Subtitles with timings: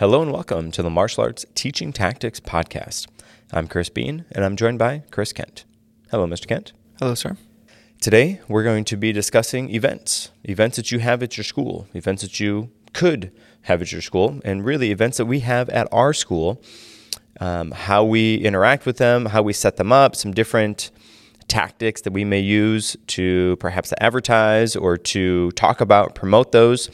[0.00, 3.06] Hello and welcome to the Martial Arts Teaching Tactics Podcast.
[3.52, 5.66] I'm Chris Bean and I'm joined by Chris Kent.
[6.10, 6.46] Hello, Mr.
[6.46, 6.72] Kent.
[6.98, 7.36] Hello, sir.
[8.00, 12.22] Today we're going to be discussing events, events that you have at your school, events
[12.22, 13.30] that you could
[13.64, 16.62] have at your school, and really events that we have at our school,
[17.38, 20.90] um, how we interact with them, how we set them up, some different
[21.46, 26.88] tactics that we may use to perhaps advertise or to talk about, promote those.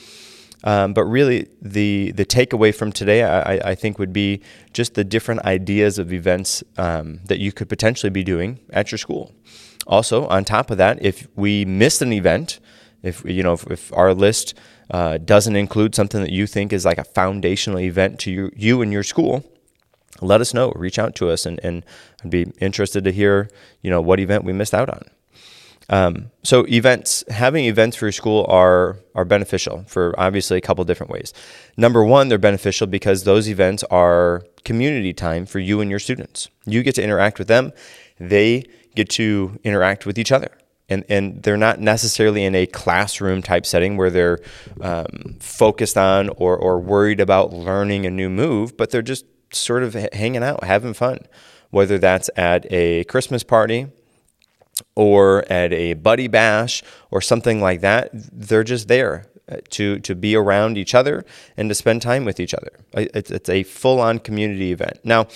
[0.64, 4.42] Um, but really, the the takeaway from today, I, I, think, would be
[4.72, 8.98] just the different ideas of events um, that you could potentially be doing at your
[8.98, 9.32] school.
[9.86, 12.58] Also, on top of that, if we missed an event,
[13.02, 14.54] if you know, if, if our list
[14.90, 18.82] uh, doesn't include something that you think is like a foundational event to you, you
[18.82, 19.44] and your school,
[20.20, 20.72] let us know.
[20.74, 21.84] Reach out to us, and, and
[22.24, 23.50] I'd be interested to hear,
[23.82, 25.02] you know, what event we missed out on.
[25.88, 30.84] Um, so events, having events for your school are are beneficial for obviously a couple
[30.84, 31.32] different ways.
[31.76, 36.48] Number one, they're beneficial because those events are community time for you and your students.
[36.64, 37.72] You get to interact with them;
[38.18, 40.50] they get to interact with each other.
[40.88, 44.38] And, and they're not necessarily in a classroom type setting where they're
[44.80, 49.82] um, focused on or, or worried about learning a new move, but they're just sort
[49.82, 51.18] of hanging out, having fun,
[51.70, 53.88] whether that's at a Christmas party
[54.94, 58.10] or at a buddy bash or something like that.
[58.12, 61.24] They're just there uh, to to be around each other
[61.56, 62.72] and to spend time with each other.
[62.94, 65.00] It's, it's a full on community event.
[65.04, 65.26] Now,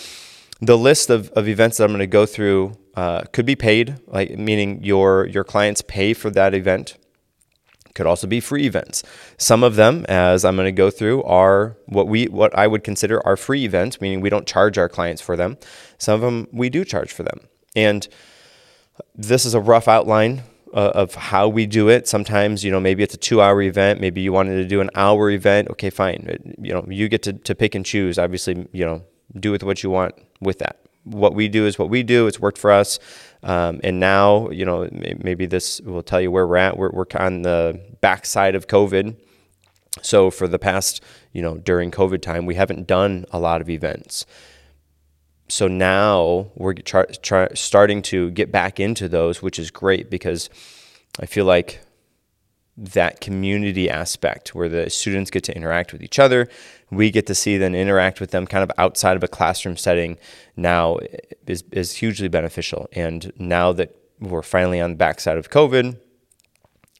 [0.60, 3.98] the list of, of events that I'm going to go through uh, could be paid,
[4.06, 6.96] like meaning your your clients pay for that event
[7.94, 9.02] could also be free events.
[9.36, 12.84] Some of them, as I'm going to go through, are what we what I would
[12.84, 15.58] consider our free events, meaning we don't charge our clients for them.
[15.98, 17.40] Some of them we do charge for them.
[17.74, 18.08] And
[19.14, 22.06] this is a rough outline uh, of how we do it.
[22.08, 24.00] Sometimes, you know, maybe it's a two hour event.
[24.00, 25.68] Maybe you wanted to do an hour event.
[25.70, 26.54] Okay, fine.
[26.60, 28.18] You know, you get to, to pick and choose.
[28.18, 29.02] Obviously, you know,
[29.38, 30.80] do with what you want with that.
[31.04, 32.26] What we do is what we do.
[32.26, 32.98] It's worked for us.
[33.42, 36.76] Um, and now, you know, maybe this will tell you where we're at.
[36.76, 39.16] We're, we're on the backside of COVID.
[40.02, 41.02] So for the past,
[41.32, 44.26] you know, during COVID time, we haven't done a lot of events.
[45.50, 50.48] So now we're try, try, starting to get back into those, which is great because
[51.18, 51.80] I feel like
[52.76, 56.48] that community aspect where the students get to interact with each other.
[56.90, 60.18] We get to see them interact with them kind of outside of a classroom setting
[60.56, 60.98] now
[61.46, 62.88] is, is hugely beneficial.
[62.92, 65.98] And now that we're finally on the backside of COVID,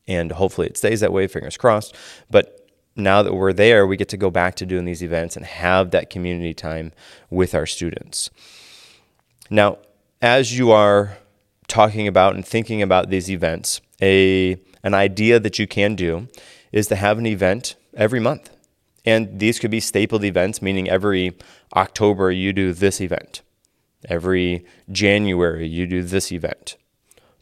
[0.06, 1.94] and hopefully it stays that way, fingers crossed.
[2.31, 2.59] But
[2.97, 5.91] now that we're there, we get to go back to doing these events and have
[5.91, 6.93] that community time
[7.31, 8.31] with our students.
[9.49, 9.78] Now,
[10.21, 11.19] as you are
[11.69, 16.28] talking about and thinking about these events, a an idea that you can do
[16.73, 18.51] is to have an event every month.
[19.05, 21.37] And these could be stapled events, meaning every
[21.75, 23.43] October you do this event.
[24.09, 26.77] Every January you do this event.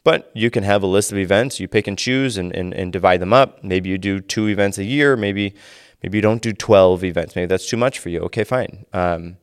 [0.03, 2.91] But you can have a list of events, you pick and choose and, and, and
[2.91, 3.63] divide them up.
[3.63, 5.55] Maybe you do two events a year, maybe
[6.01, 7.35] maybe you don't do 12 events.
[7.35, 8.21] Maybe that's too much for you.
[8.21, 8.85] Okay, fine.
[8.93, 9.37] Um,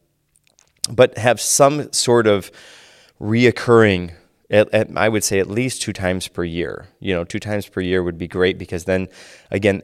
[0.90, 2.50] but have some sort of
[3.20, 4.12] reoccurring
[4.50, 6.88] at, at, I would say at least two times per year.
[7.00, 9.08] You know, two times per year would be great because then,
[9.50, 9.82] again,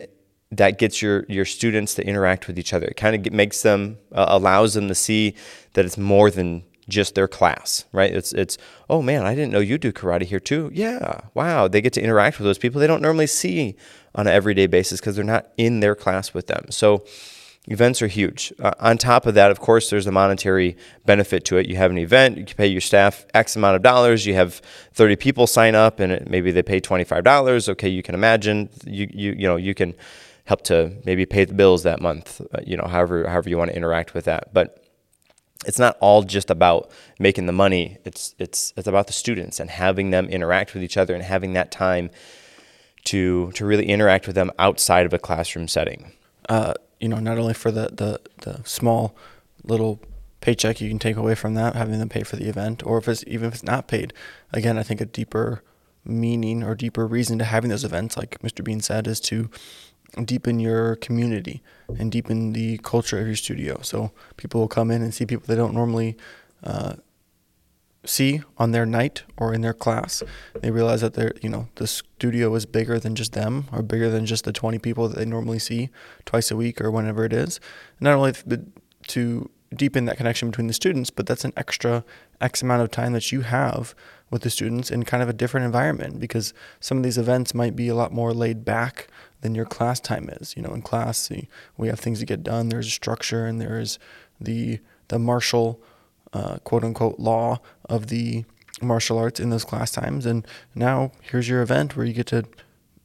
[0.53, 2.87] that gets your your students to interact with each other.
[2.87, 5.35] It kind of makes them uh, allows them to see
[5.73, 8.13] that it's more than just their class, right?
[8.13, 8.59] It's it's
[8.91, 10.71] oh man, I didn't know you do karate here too.
[10.75, 11.69] Yeah, wow.
[11.69, 13.77] They get to interact with those people they don't normally see
[14.15, 16.67] on an everyday basis because they're not in their class with them.
[16.71, 17.05] So
[17.69, 18.53] Events are huge.
[18.59, 20.77] Uh, on top of that, of course, there's a monetary
[21.07, 21.69] benefit to it.
[21.69, 24.61] You have an event, you pay your staff X amount of dollars, you have
[24.95, 27.69] 30 people sign up, and it, maybe they pay $25.
[27.69, 29.95] Okay, you can imagine, you, you, you know, you can
[30.47, 33.71] help to maybe pay the bills that month, uh, you know, however, however you want
[33.71, 34.53] to interact with that.
[34.53, 34.82] But
[35.67, 37.99] it's not all just about making the money.
[38.05, 41.53] It's, it's, it's about the students and having them interact with each other and having
[41.53, 42.11] that time
[43.05, 46.13] to, to really interact with them outside of a classroom setting.
[46.49, 49.17] Uh, you know, not only for the, the, the small
[49.65, 50.01] little
[50.41, 53.09] paycheck you can take away from that, having them pay for the event, or if
[53.09, 54.13] it's even if it's not paid.
[54.53, 55.63] Again, I think a deeper
[56.05, 58.63] meaning or deeper reason to having those events, like Mr.
[58.63, 59.49] Bean said, is to
[60.25, 61.63] deepen your community
[61.99, 63.81] and deepen the culture of your studio.
[63.83, 66.17] So people will come in and see people they don't normally
[66.63, 66.95] uh,
[68.05, 70.23] see on their night or in their class.
[70.61, 74.11] They realize that they're, you know, the studio is bigger than just them or bigger
[74.11, 75.91] than just the 20 people that they normally see
[76.27, 77.61] twice a week or whenever it is.
[78.01, 78.33] Not only
[79.09, 82.05] to deepen that connection between the students, but that's an extra
[82.41, 83.95] X amount of time that you have
[84.31, 87.77] with the students in kind of a different environment because some of these events might
[87.77, 89.09] be a lot more laid back
[89.43, 90.57] than your class time is.
[90.57, 91.31] You know, in class
[91.77, 92.69] we have things to get done.
[92.69, 93.99] There's a structure and there's
[94.41, 95.81] the the martial
[96.33, 98.45] uh, quote unquote law of the
[98.81, 100.27] martial arts in those class times.
[100.27, 102.45] And now here's your event where you get to,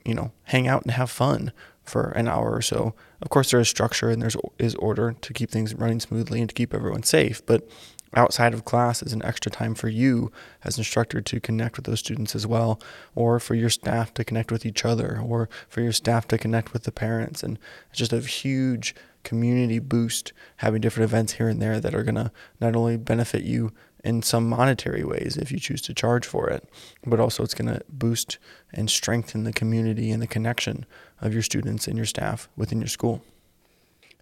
[0.06, 1.52] you know, hang out and have fun
[1.84, 2.94] for an hour or so.
[3.22, 6.50] Of course, there is structure and there's is order to keep things running smoothly and
[6.50, 7.46] to keep everyone safe.
[7.46, 7.68] But
[8.16, 10.32] outside of class is an extra time for you
[10.64, 12.80] as instructor to connect with those students as well,
[13.16, 16.74] or for your staff to connect with each other, or for your staff to connect
[16.74, 17.44] with the parents.
[17.44, 17.60] And
[17.90, 22.16] it's just a huge community boost having different events here and there that are going
[22.16, 22.32] to
[22.62, 23.74] not only benefit you
[24.04, 26.70] in some monetary ways if you choose to charge for it,
[27.06, 28.38] but also it's going to boost
[28.72, 30.86] and strengthen the community and the connection
[31.20, 33.22] of your students and your staff within your school.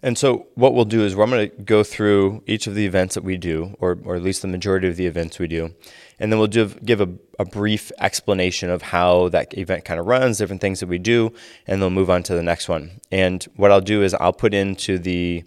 [0.06, 3.16] And so, what we'll do is I'm going to go through each of the events
[3.16, 5.74] that we do, or, or at least the majority of the events we do,
[6.20, 7.08] and then we'll give, give a,
[7.40, 11.32] a brief explanation of how that event kind of runs, different things that we do,
[11.66, 13.00] and then we'll move on to the next one.
[13.10, 15.42] And what I'll do is I'll put into the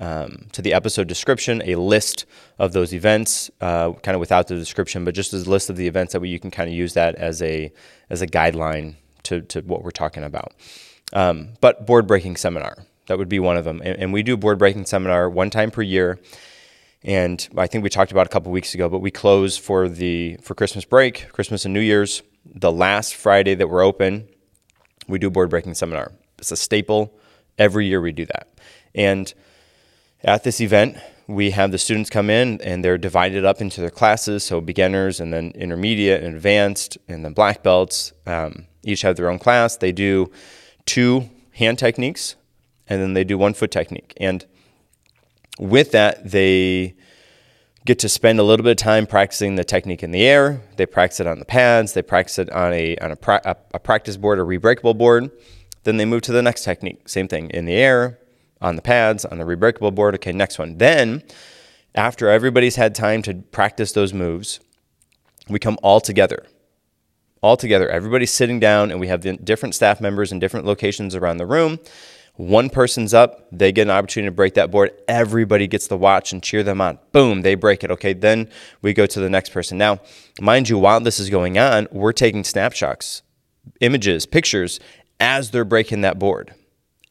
[0.00, 2.26] um, to the episode description a list
[2.58, 5.76] of those events, uh, kind of without the description, but just as a list of
[5.76, 7.72] the events that you can kind of use that as a
[8.10, 10.52] as a guideline to to what we're talking about.
[11.12, 12.74] Um, but board breaking seminar
[13.06, 15.50] that would be one of them, and, and we do a board breaking seminar one
[15.50, 16.18] time per year.
[17.02, 20.38] And I think we talked about a couple weeks ago, but we close for the
[20.42, 22.22] for Christmas break, Christmas and New Year's.
[22.46, 24.28] The last Friday that we're open,
[25.06, 26.12] we do a board breaking seminar.
[26.38, 27.14] It's a staple.
[27.58, 28.48] Every year we do that,
[28.94, 29.32] and
[30.24, 30.96] at this event,
[31.26, 35.20] we have the students come in and they're divided up into their classes, so beginners
[35.20, 38.12] and then intermediate and advanced and then black belts.
[38.26, 39.76] Um, each have their own class.
[39.76, 40.30] They do
[40.86, 42.36] two hand techniques
[42.88, 44.14] and then they do one foot technique.
[44.18, 44.44] And
[45.58, 46.94] with that, they
[47.84, 50.62] get to spend a little bit of time practicing the technique in the air.
[50.76, 51.92] They practice it on the pads.
[51.92, 55.30] They practice it on a on a, pra- a practice board, a rebreakable board.
[55.84, 57.08] Then they move to the next technique.
[57.08, 58.18] Same thing in the air,
[58.60, 60.14] on the pads, on the rebreakable board.
[60.14, 60.78] Okay, next one.
[60.78, 61.22] Then,
[61.94, 64.60] after everybody's had time to practice those moves,
[65.48, 66.46] we come all together.
[67.42, 67.88] All together.
[67.90, 71.78] Everybody's sitting down, and we have different staff members in different locations around the room.
[72.36, 74.90] One person's up, they get an opportunity to break that board.
[75.06, 76.98] Everybody gets to watch and cheer them on.
[77.12, 77.92] Boom, they break it.
[77.92, 78.48] Okay, then
[78.82, 79.78] we go to the next person.
[79.78, 80.00] Now,
[80.40, 83.22] mind you, while this is going on, we're taking snapshots,
[83.80, 84.80] images, pictures
[85.20, 86.52] as they're breaking that board.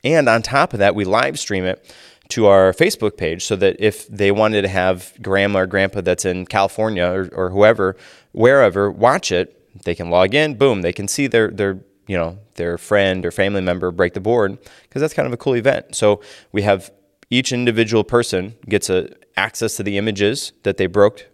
[0.03, 1.95] And on top of that, we live stream it
[2.29, 6.25] to our Facebook page so that if they wanted to have grandma or grandpa that's
[6.25, 7.95] in California or, or whoever,
[8.33, 12.37] wherever, watch it, they can log in, boom, they can see their, their you know,
[12.55, 15.95] their friend or family member break the board because that's kind of a cool event.
[15.95, 16.21] So
[16.51, 16.91] we have
[17.29, 21.27] each individual person gets a access to the images that they broke,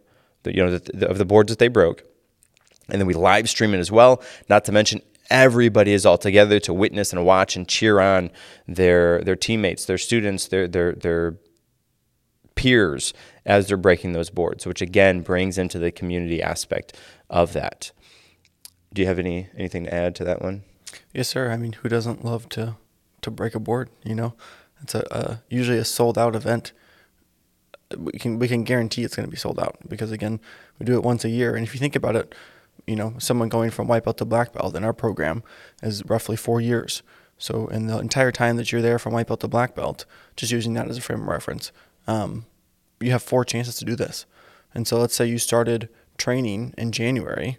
[0.44, 2.04] the, you know, the, of the boards that they broke.
[2.90, 4.24] And then we live stream it as well.
[4.50, 8.32] Not to mention everybody is all together to witness and watch and cheer on
[8.68, 11.38] their their teammates, their students, their their their
[12.56, 13.14] peers
[13.46, 16.96] as they're breaking those boards, which again brings into the community aspect
[17.30, 17.92] of that.
[18.94, 20.64] Do you have any anything to add to that one?
[21.14, 21.52] Yes, sir.
[21.52, 22.76] I mean, who doesn't love to
[23.22, 23.90] to break a board?
[24.04, 24.34] You know,
[24.82, 26.72] it's a, a usually a sold out event.
[27.98, 30.40] We can we can guarantee it's going to be sold out because again,
[30.78, 32.34] we do it once a year, and if you think about it,
[32.88, 35.44] you know, someone going from white belt to black belt in our program
[35.84, 37.04] is roughly four years.
[37.38, 40.52] So in the entire time that you're there from white belt to black belt, just
[40.52, 41.72] using that as a frame of reference,
[42.06, 42.46] um,
[43.00, 44.26] you have four chances to do this.
[44.74, 45.88] And so let's say you started
[46.18, 47.58] training in January.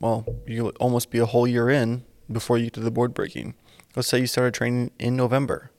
[0.00, 3.54] Well, you almost be a whole year in before you get to the board breaking.
[3.96, 5.70] Let's say you started training in November.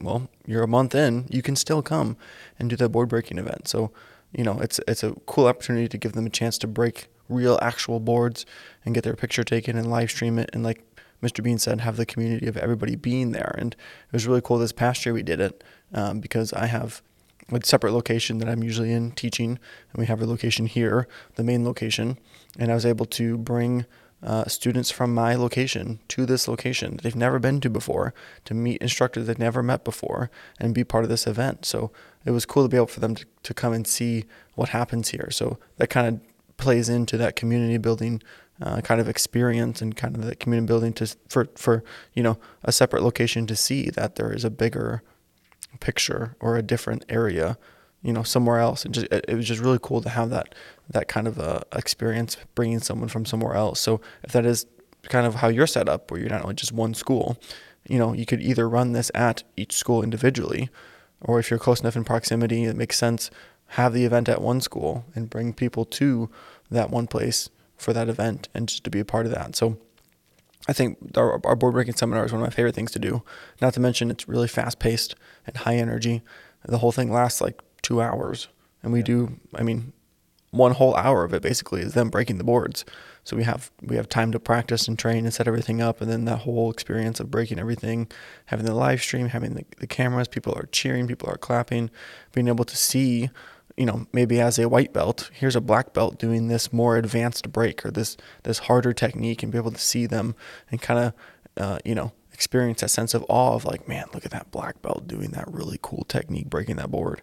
[0.00, 2.16] Well, you're a month in, you can still come
[2.58, 3.68] and do that board breaking event.
[3.68, 3.92] So,
[4.32, 7.58] you know, it's it's a cool opportunity to give them a chance to break real
[7.60, 8.46] actual boards
[8.84, 10.82] and get their picture taken and live stream it and like
[11.22, 11.42] Mr.
[11.42, 13.54] Bean said, have the community of everybody being there.
[13.58, 15.64] And it was really cool this past year we did it
[15.94, 17.02] um, because I have
[17.52, 21.06] a separate location that I'm usually in teaching, and we have a location here,
[21.36, 22.18] the main location,
[22.58, 23.86] and I was able to bring
[24.22, 28.54] uh, students from my location to this location that they've never been to before to
[28.54, 31.64] meet instructors they've never met before and be part of this event.
[31.64, 31.92] So
[32.24, 35.10] it was cool to be able for them to, to come and see what happens
[35.10, 35.30] here.
[35.30, 38.22] So that kind of plays into that community building
[38.60, 41.84] uh, kind of experience and kind of the community building to for for
[42.14, 45.02] you know a separate location to see that there is a bigger
[45.80, 47.58] picture or a different area
[48.02, 50.54] you know somewhere else and just it, was just really cool to have that
[50.88, 54.66] that kind of a experience bringing someone from somewhere else so if that is
[55.04, 57.36] kind of how you're set up where you're not only just one school
[57.88, 60.68] you know you could either run this at each school individually
[61.20, 63.30] or if you're close enough in proximity it makes sense
[63.70, 66.30] have the event at one school and bring people to
[66.70, 69.56] that one place for that event and just to be a part of that.
[69.56, 69.76] So
[70.68, 73.22] I think our, our board breaking seminar is one of my favorite things to do.
[73.60, 75.14] Not to mention it's really fast paced
[75.46, 76.22] and high energy.
[76.64, 78.48] The whole thing lasts like two hours,
[78.82, 79.38] and we do.
[79.54, 79.92] I mean,
[80.50, 82.84] one whole hour of it basically is them breaking the boards.
[83.24, 86.10] So we have we have time to practice and train and set everything up, and
[86.10, 88.08] then that whole experience of breaking everything,
[88.46, 91.90] having the live stream, having the, the cameras, people are cheering, people are clapping,
[92.32, 93.30] being able to see,
[93.76, 97.50] you know, maybe as a white belt, here's a black belt doing this more advanced
[97.50, 100.36] break or this this harder technique, and be able to see them
[100.70, 101.12] and kind of,
[101.56, 104.80] uh, you know, experience that sense of awe of like, man, look at that black
[104.82, 107.22] belt doing that really cool technique, breaking that board.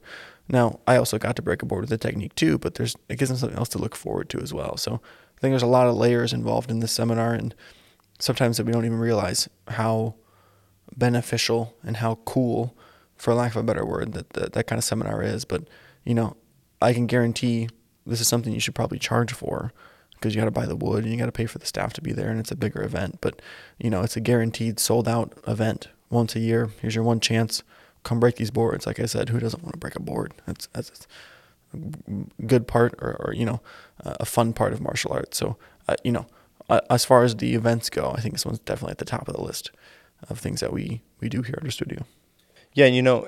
[0.54, 3.18] Now, I also got to break a board with the technique too, but there's it
[3.18, 4.78] gives them something else to look forward to as well.
[4.78, 7.56] So I think there's a lot of layers involved in this seminar, and
[8.20, 10.14] sometimes that we don't even realize how
[10.96, 12.78] beneficial and how cool,
[13.18, 15.44] for lack of a better word, that that, that kind of seminar is.
[15.44, 15.68] But
[16.04, 16.38] you know,
[16.80, 17.68] I can guarantee
[18.06, 19.74] this is something you should probably charge for
[20.12, 21.94] because you got to buy the wood and you got to pay for the staff
[21.94, 23.22] to be there, and it's a bigger event.
[23.22, 23.42] But
[23.80, 26.70] you know, it's a guaranteed sold out event once a year.
[26.80, 27.64] Here's your one chance
[28.04, 28.86] come break these boards.
[28.86, 30.34] Like I said, who doesn't want to break a board?
[30.46, 31.08] That's that's
[31.74, 31.78] a
[32.46, 33.62] good part, or, or you know,
[34.04, 35.38] a fun part of martial arts.
[35.38, 35.58] So
[35.88, 36.28] uh, you know,
[36.70, 39.28] uh, as far as the events go, I think this one's definitely at the top
[39.28, 39.72] of the list
[40.30, 42.06] of things that we we do here at our studio.
[42.74, 43.28] Yeah, and you know,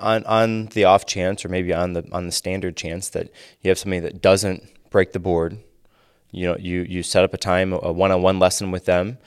[0.00, 3.30] on on the off chance, or maybe on the on the standard chance that
[3.60, 5.58] you have somebody that doesn't break the board,
[6.30, 9.18] you know, you you set up a time, a one-on-one lesson with them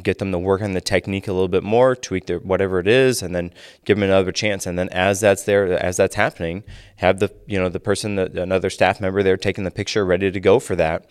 [0.00, 2.86] get them to work on the technique a little bit more, tweak their whatever it
[2.86, 3.52] is, and then
[3.84, 4.66] give them another chance.
[4.66, 6.64] And then as that's there, as that's happening,
[6.96, 10.30] have the you know the person, that, another staff member there taking the picture, ready
[10.30, 11.10] to go for that,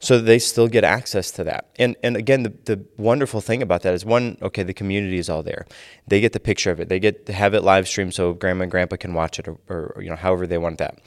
[0.00, 1.68] so that they still get access to that.
[1.78, 5.28] And and again, the the wonderful thing about that is one, okay, the community is
[5.28, 5.66] all there.
[6.08, 6.88] They get the picture of it.
[6.88, 9.58] They get to have it live streamed so grandma and grandpa can watch it, or,
[9.68, 10.98] or you know however they want that.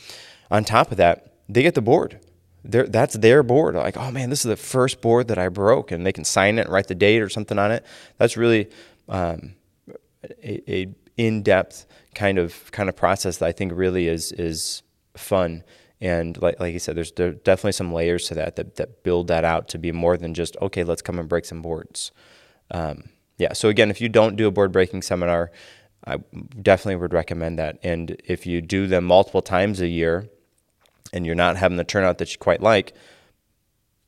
[0.49, 2.19] On top of that, they get the board
[2.63, 3.75] that's their board.
[3.75, 6.57] Like, oh man, this is the first board that I broke, and they can sign
[6.57, 7.85] it and write the date or something on it.
[8.17, 8.69] That's really
[9.09, 9.55] um,
[10.43, 14.83] a, a in depth kind of kind of process that I think really is is
[15.15, 15.63] fun.
[15.99, 19.27] And like like you said, there's there definitely some layers to that, that that build
[19.27, 22.11] that out to be more than just okay, let's come and break some boards.
[22.71, 23.53] Um, yeah.
[23.53, 25.51] So again, if you don't do a board breaking seminar,
[26.05, 26.17] I
[26.61, 27.79] definitely would recommend that.
[27.83, 30.29] And if you do them multiple times a year,
[31.13, 32.93] and you're not having the turnout that you quite like,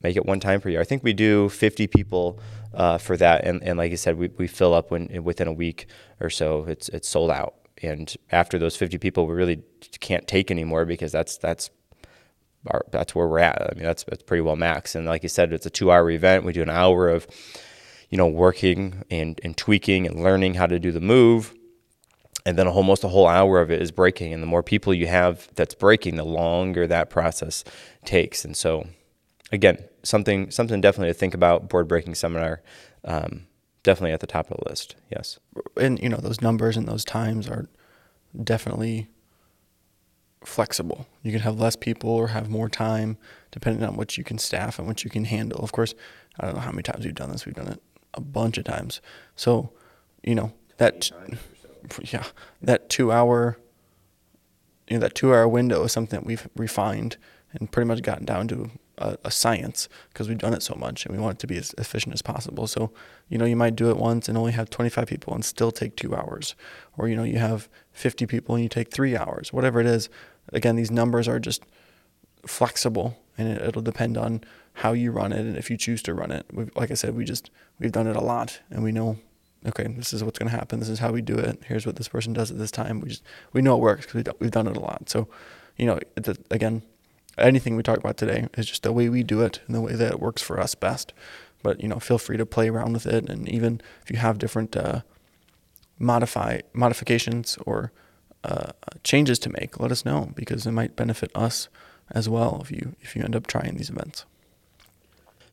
[0.02, 0.82] make it one time per year.
[0.82, 2.40] I think we do 50 people
[2.74, 5.54] uh, for that, and, and like you said, we, we fill up when within a
[5.54, 5.88] week
[6.20, 6.66] or so.
[6.68, 9.64] It's it's sold out, and after those 50 people, we really
[10.00, 11.70] can't take anymore because that's that's
[12.68, 13.62] our, that's where we're at.
[13.62, 14.96] I mean, that's that's pretty well max.
[14.96, 16.46] And like you said, it's a two hour event.
[16.46, 17.28] We do an hour of
[18.10, 21.54] you know working and and tweaking and learning how to do the move
[22.46, 24.34] and then almost a whole hour of it is breaking.
[24.34, 27.64] And the more people you have that's breaking the longer that process
[28.06, 28.44] takes.
[28.44, 28.88] And so
[29.52, 31.70] again something something definitely to think about.
[31.70, 32.62] Board breaking seminar
[33.06, 33.46] um,
[33.84, 34.96] definitely at the top of the list.
[35.10, 35.40] Yes.
[35.78, 37.70] And you know those numbers and those times are
[38.44, 39.08] definitely
[40.44, 41.08] flexible.
[41.22, 43.18] You can have less people or have more time
[43.52, 45.64] depending on what you can staff and what you can handle.
[45.64, 45.94] Of course
[46.40, 47.46] i don't know how many times we've done this.
[47.46, 47.82] We've done it
[48.14, 49.02] a bunch of times.
[49.36, 49.72] So
[50.24, 51.12] you know that
[52.02, 52.26] yeah,
[52.62, 53.58] that two hour,
[54.88, 57.18] you know, that two hour window is something that we've refined
[57.54, 61.06] and pretty much gotten down to a, a science because we've done it so much
[61.06, 62.68] and we want it to be as efficient as possible.
[62.68, 62.92] So,
[63.30, 65.96] you know, you might do it once and only have 25 people and still take
[65.96, 66.56] two hours.
[66.98, 70.10] Or, you know, you have 50 people and you take three hours, whatever it is.
[70.52, 71.64] Again, these numbers are just
[72.46, 74.42] flexible and it, it'll depend on
[74.74, 76.46] how you run it and if you choose to run it.
[76.52, 77.50] We've, like I said, we just,
[77.80, 79.18] we've done it a lot and we know
[79.66, 80.80] okay, this is what's going to happen.
[80.80, 81.62] This is how we do it.
[81.66, 83.00] Here's what this person does at this time.
[83.00, 85.10] We just we know it works because we've done it a lot.
[85.10, 85.28] So,
[85.78, 86.84] you know, a, again,
[87.38, 89.94] anything we talk about today is just the way we do it and the way
[89.94, 91.14] that it works for us best.
[91.62, 94.38] But you know, feel free to play around with it, and even if you have
[94.38, 95.02] different uh,
[95.98, 97.92] modify modifications or
[98.44, 101.70] uh, changes to make, let us know because it might benefit us
[102.12, 104.26] as well if you if you end up trying these events.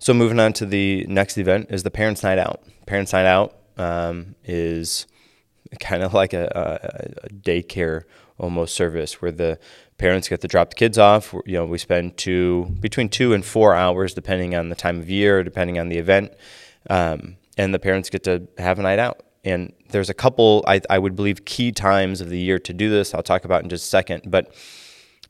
[0.01, 2.63] So moving on to the next event is the Parents Night Out.
[2.87, 5.07] Parents Night Out um, is
[5.81, 8.03] kind of like a, a, a, daycare
[8.39, 9.59] almost service where the
[9.99, 11.33] parents get to drop the kids off.
[11.47, 15.09] You know, we spend two between two and four hours, depending on the time of
[15.09, 16.33] year, depending on the event,
[16.91, 19.23] um, and the parents get to have a night out.
[19.45, 22.91] And there's a couple, I, I would believe, key times of the year to do
[22.91, 23.15] this.
[23.15, 24.55] I'll talk about in just a second, but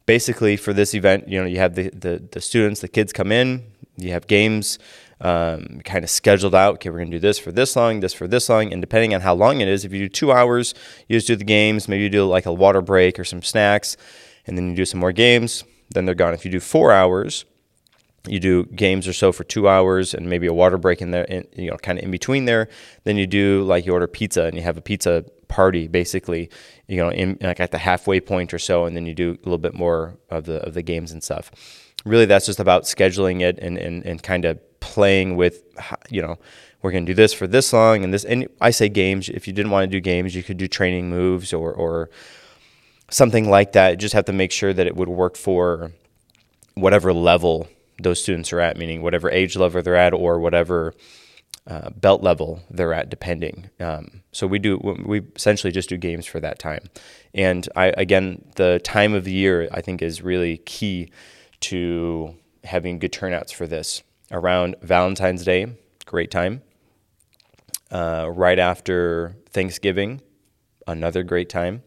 [0.06, 3.32] basically for this event, you know, you have the, the, the students, the kids come
[3.32, 3.64] in,
[3.96, 4.78] you have games
[5.20, 6.74] um, kind of scheduled out.
[6.74, 9.14] Okay, we're going to do this for this long, this for this long, and depending
[9.14, 10.74] on how long it is, if you do two hours,
[11.08, 11.88] you just do the games.
[11.88, 13.96] Maybe you do like a water break or some snacks,
[14.46, 15.64] and then you do some more games.
[15.90, 16.34] Then they're gone.
[16.34, 17.44] If you do four hours,
[18.26, 21.24] you do games or so for two hours and maybe a water break in there,
[21.24, 22.68] in, you know, kind of in between there.
[23.04, 26.48] Then you do like you order pizza and you have a pizza party basically,
[26.86, 29.44] you know, in like at the halfway point or so, and then you do a
[29.44, 31.50] little bit more of the of the games and stuff.
[32.06, 35.62] Really, that's just about scheduling it and and, and kind of playing with,
[36.08, 36.38] you know,
[36.80, 38.24] we're going to do this for this long and this.
[38.24, 39.28] And I say games.
[39.28, 42.08] If you didn't want to do games, you could do training moves or or
[43.10, 43.90] something like that.
[43.90, 45.92] You just have to make sure that it would work for
[46.74, 47.68] whatever level
[48.00, 50.94] those students are at, meaning whatever age level they're at or whatever
[51.66, 53.70] uh, belt level they're at, depending.
[53.78, 56.88] Um, so we do we essentially just do games for that time,
[57.34, 61.10] and I again the time of the year I think is really key
[61.60, 64.02] to having good turnouts for this.
[64.32, 65.66] Around Valentine's Day,
[66.06, 66.62] great time.
[67.90, 70.20] Uh, right after Thanksgiving,
[70.86, 71.82] another great time.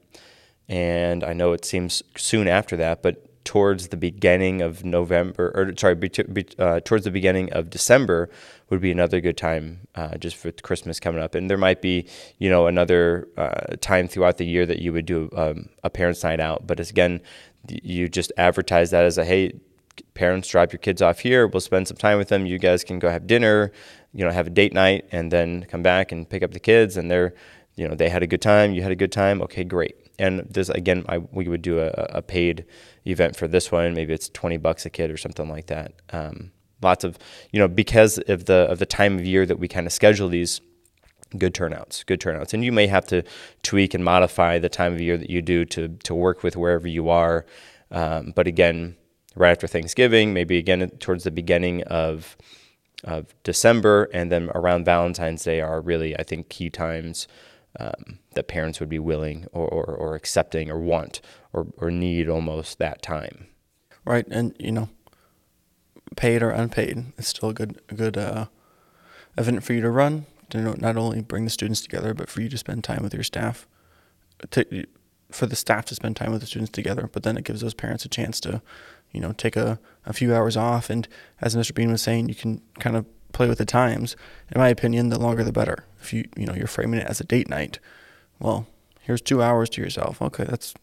[0.67, 5.73] And I know it seems soon after that, but towards the beginning of November, or
[5.77, 8.29] sorry, be, be, uh, towards the beginning of December
[8.73, 11.35] would be another good time uh, just for Christmas coming up.
[11.35, 12.07] And there might be,
[12.39, 16.23] you know, another uh, time throughout the year that you would do um, a parents'
[16.23, 16.65] night out.
[16.65, 17.21] But again,
[17.67, 19.53] you just advertise that as a hey,
[20.15, 21.45] parents drop your kids off here.
[21.45, 22.47] We'll spend some time with them.
[22.47, 23.71] You guys can go have dinner,
[24.11, 26.97] you know, have a date night, and then come back and pick up the kids.
[26.97, 27.35] And they're,
[27.75, 28.73] you know, they had a good time.
[28.73, 29.39] You had a good time.
[29.43, 29.95] Okay, great.
[30.17, 32.65] And this again, I, we would do a, a paid
[33.05, 33.93] event for this one.
[33.93, 35.93] Maybe it's 20 bucks a kid or something like that.
[36.11, 36.51] Um,
[36.83, 37.17] lots of,
[37.51, 40.29] you know, because of the, of the time of year that we kind of schedule
[40.29, 40.61] these,
[41.37, 42.53] good turnouts, good turnouts.
[42.53, 43.23] And you may have to
[43.63, 46.87] tweak and modify the time of year that you do to, to work with wherever
[46.87, 47.45] you are.
[47.91, 48.95] Um, but again,
[49.35, 52.37] right after Thanksgiving, maybe again towards the beginning of,
[53.03, 57.27] of December, and then around Valentine's Day are really, I think, key times
[57.79, 61.21] um, that parents would be willing or, or, or accepting or want
[61.51, 63.47] or, or need almost that time.
[64.05, 64.89] Right, and you know,
[66.15, 68.45] paid or unpaid, it's still a good a good uh,
[69.37, 72.49] event for you to run to not only bring the students together, but for you
[72.49, 73.67] to spend time with your staff,
[74.51, 74.85] to,
[75.31, 77.09] for the staff to spend time with the students together.
[77.11, 78.61] But then it gives those parents a chance to,
[79.11, 80.91] you know, take a, a few hours off.
[80.91, 81.07] And
[81.41, 81.73] as Mr.
[81.73, 84.15] Bean was saying, you can kind of play with the times.
[84.53, 85.85] In my opinion, the longer the better.
[85.99, 87.79] If you you know you're framing it as a date night,
[88.39, 88.67] well,
[89.01, 90.21] here's two hours to yourself.
[90.21, 90.73] Okay, that's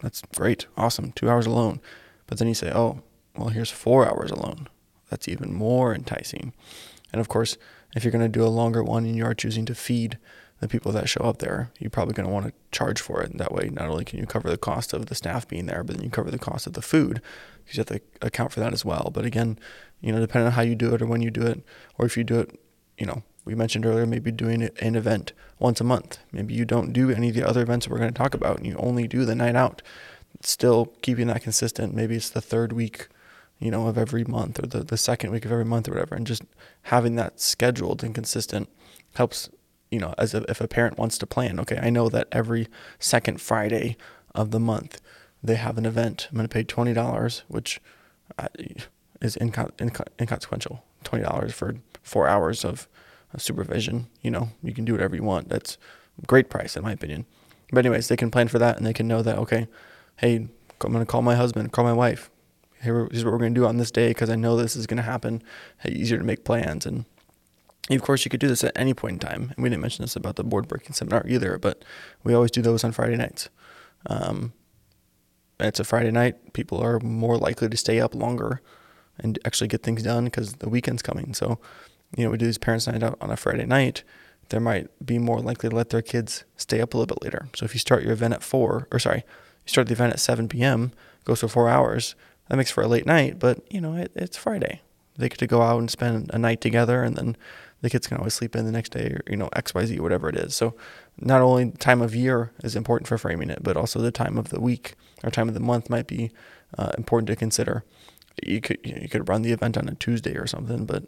[0.00, 1.80] that's great, awesome, two hours alone.
[2.26, 3.02] But then you say, oh,
[3.36, 4.68] well, here's four hours alone.
[5.08, 6.52] That's even more enticing.
[7.12, 7.56] And of course,
[7.94, 10.18] if you're going to do a longer one and you are choosing to feed
[10.60, 13.30] the people that show up there, you're probably going to want to charge for it.
[13.30, 15.82] And that way, not only can you cover the cost of the staff being there,
[15.82, 17.22] but then you cover the cost of the food
[17.64, 19.10] because you have to account for that as well.
[19.12, 19.58] But again,
[20.00, 21.62] you know, depending on how you do it or when you do it,
[21.98, 22.60] or if you do it,
[22.98, 26.18] you know, we mentioned earlier, maybe doing an event once a month.
[26.30, 28.66] Maybe you don't do any of the other events we're going to talk about and
[28.66, 29.80] you only do the night out.
[30.42, 31.94] Still keeping that consistent.
[31.94, 33.08] Maybe it's the third week,
[33.60, 36.14] you know, of every month or the, the second week of every month or whatever.
[36.14, 36.42] And just
[36.84, 38.68] having that scheduled and consistent
[39.14, 39.50] helps,
[39.90, 42.68] you know, as a, if a parent wants to plan, okay, I know that every
[42.98, 43.96] second Friday
[44.34, 45.00] of the month
[45.42, 46.28] they have an event.
[46.30, 47.80] I'm going to pay $20, which
[48.38, 48.48] uh,
[49.20, 50.84] is inco- inco- inconsequential.
[51.02, 52.86] Twenty dollars for four hours of,
[53.32, 54.08] of supervision.
[54.20, 55.48] You know, you can do whatever you want.
[55.48, 55.78] That's
[56.22, 57.24] a great price in my opinion.
[57.72, 59.66] But anyways, they can plan for that and they can know that okay,
[60.16, 60.36] hey,
[60.84, 62.30] I'm gonna call my husband, call my wife.
[62.80, 65.42] Here's what we're gonna do on this day because I know this is gonna happen.
[65.78, 67.04] Hey, easier to make plans and.
[67.88, 69.52] Of course, you could do this at any point in time.
[69.56, 71.84] And we didn't mention this about the board breaking seminar either, but
[72.22, 73.48] we always do those on Friday nights.
[74.06, 74.52] Um,
[75.58, 76.52] it's a Friday night.
[76.52, 78.60] People are more likely to stay up longer
[79.18, 81.34] and actually get things done because the weekend's coming.
[81.34, 81.58] So,
[82.16, 84.02] you know, we do these parents' night out on a Friday night.
[84.48, 87.48] They might be more likely to let their kids stay up a little bit later.
[87.54, 89.24] So if you start your event at four, or sorry,
[89.64, 90.92] you start the event at 7 p.m.,
[91.24, 92.14] goes for four hours,
[92.50, 94.82] that makes for a late night, but you know, it, it's Friday.
[95.16, 97.36] They get to go out and spend a night together and then
[97.80, 100.36] the kids can always sleep in the next day or, you know, XYZ, whatever it
[100.36, 100.54] is.
[100.54, 100.74] So
[101.18, 104.50] not only time of year is important for framing it, but also the time of
[104.50, 106.30] the week or time of the month might be
[106.76, 107.84] uh, important to consider
[108.42, 111.04] you could you, know, you could run the event on a Tuesday or something, but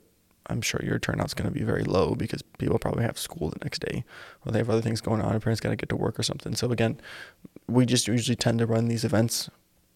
[0.46, 3.58] I'm sure your turnout's going to be very low because people probably have school the
[3.62, 4.04] next day
[4.44, 5.38] or they have other things going on.
[5.40, 6.54] Parents got to get to work or something.
[6.54, 7.00] So again,
[7.68, 9.48] we just usually tend to run these events.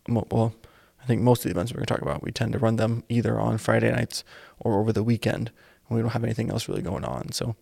[0.08, 0.54] Well,
[1.06, 2.76] I think most of the events we're going to talk about, we tend to run
[2.76, 4.24] them either on Friday nights
[4.58, 5.52] or over the weekend.
[5.88, 7.30] we don't have anything else really going on.
[7.30, 7.54] So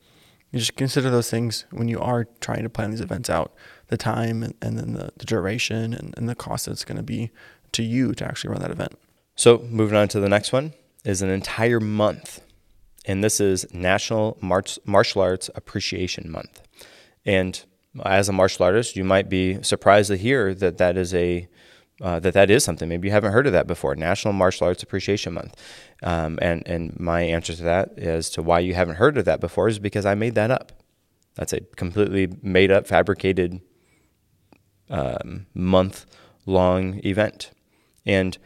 [0.50, 3.52] you just consider those things when you are trying to plan these events out,
[3.88, 6.96] the time and, and then the, the duration and, and the cost that it's going
[6.96, 7.33] to be
[7.72, 8.98] to you to actually run that event.
[9.37, 10.72] So, moving on to the next one
[11.04, 12.40] is an entire month.
[13.04, 16.62] And this is National March, Martial Arts Appreciation Month.
[17.26, 17.62] And
[18.07, 21.46] as a martial artist, you might be surprised to hear that that is a
[22.00, 22.88] uh, that that is something.
[22.88, 23.94] Maybe you haven't heard of that before.
[23.94, 25.61] National Martial Arts Appreciation Month,
[26.02, 29.40] um, and and my answer to that as to why you haven't heard of that
[29.40, 30.72] before is because I made that up.
[31.35, 33.61] That's a completely made up, fabricated
[34.88, 36.07] um, month
[36.46, 37.50] long event.
[38.07, 38.37] And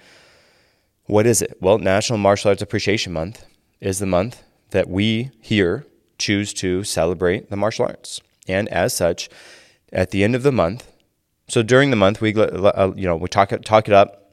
[1.04, 1.56] what is it?
[1.60, 3.44] Well, National Martial Arts Appreciation Month
[3.80, 5.86] is the month that we here
[6.18, 8.20] choose to celebrate the martial arts.
[8.46, 9.28] And as such,
[9.92, 10.90] at the end of the month,
[11.48, 14.28] so during the month, we uh, you know we talk talk it up,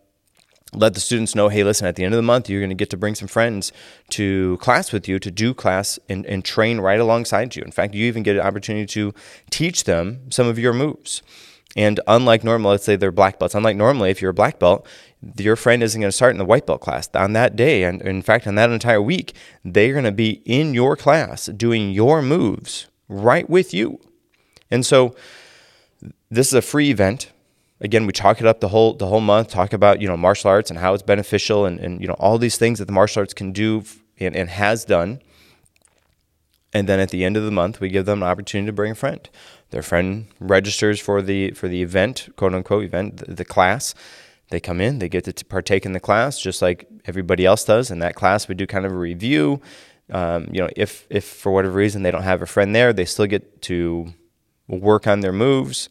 [0.73, 2.75] let the students know, hey, listen, at the end of the month, you're going to
[2.75, 3.71] get to bring some friends
[4.10, 7.63] to class with you to do class and, and train right alongside you.
[7.63, 9.13] In fact, you even get an opportunity to
[9.49, 11.21] teach them some of your moves.
[11.78, 13.56] And unlike normal, let's say they're black belts.
[13.56, 14.88] Unlike normally, if you're a black belt,
[15.38, 17.84] your friend isn't going to start in the white belt class on that day.
[17.84, 21.91] And in fact, on that entire week, they're going to be in your class doing
[21.91, 23.99] your moves right with you.
[24.71, 25.15] And so
[26.29, 27.31] this is a free event.
[27.81, 30.49] Again, we talk it up the whole the whole month, talk about, you know, martial
[30.49, 33.21] arts and how it's beneficial and, and you know, all these things that the martial
[33.21, 33.84] arts can do
[34.19, 35.21] and, and has done.
[36.73, 38.91] And then at the end of the month, we give them an opportunity to bring
[38.91, 39.29] a friend.
[39.71, 43.93] Their friend registers for the for the event, quote unquote event, the, the class.
[44.51, 47.89] They come in, they get to partake in the class just like everybody else does.
[47.89, 49.60] In that class, we do kind of a review.
[50.12, 53.05] Um, you know, if if for whatever reason they don't have a friend there, they
[53.05, 54.13] still get to
[54.67, 55.89] work on their moves,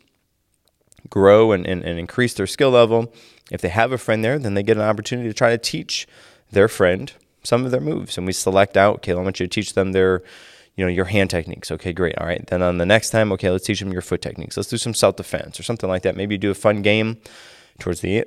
[1.11, 3.13] grow and, and, and increase their skill level.
[3.51, 6.07] If they have a friend there, then they get an opportunity to try to teach
[6.51, 8.17] their friend some of their moves.
[8.17, 10.23] And we select out, okay, I want you to teach them their,
[10.77, 11.71] you know, your hand techniques.
[11.71, 12.17] Okay, great.
[12.19, 12.45] All right.
[12.47, 14.57] Then on the next time, okay, let's teach them your foot techniques.
[14.57, 16.17] Let's do some self defense or something like that.
[16.17, 17.19] Maybe do a fun game
[17.79, 18.25] towards the,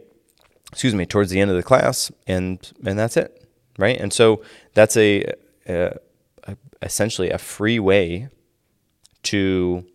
[0.71, 3.99] excuse me, towards the end of the class, and and that's it, right?
[3.99, 5.23] And so that's a,
[5.67, 5.97] a,
[6.43, 8.29] a essentially a free way
[9.23, 9.86] to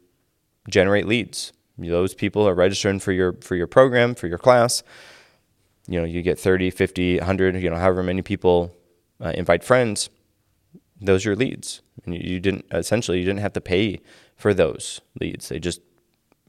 [0.69, 1.53] generate leads.
[1.79, 4.83] Those people are registering for your for your program for your class.
[5.89, 8.75] You know you get 30 50 100 you know however many people
[9.21, 10.11] uh, invite friends.
[11.01, 11.83] Those are your leads.
[12.05, 14.01] And you, you, didn't essentially you didn't have to pay
[14.37, 15.49] for those leads.
[15.49, 15.81] They just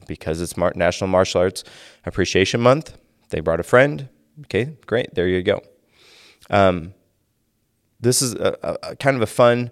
[0.06, 1.64] because it's Mar- national martial arts
[2.04, 2.96] appreciation month
[3.30, 4.08] they brought a friend.
[4.44, 5.62] Okay great there you go.
[6.50, 6.94] Um,
[8.00, 9.70] this is a, a, kind of a fun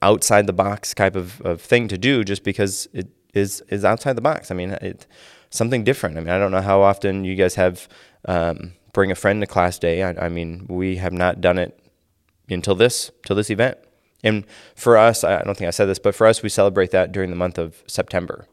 [0.00, 4.14] outside the box type of, of thing to do just because it is is outside
[4.14, 4.50] the box.
[4.50, 5.06] I mean, it's
[5.50, 6.16] something different.
[6.18, 7.88] I mean, I don't know how often you guys have
[8.26, 10.02] um, bring a friend to class day.
[10.02, 11.78] I, I, mean, we have not done it
[12.48, 13.78] until this till this event.
[14.24, 17.12] And for us, I don't think I said this, but for us, we celebrate that
[17.12, 18.46] during the month of September.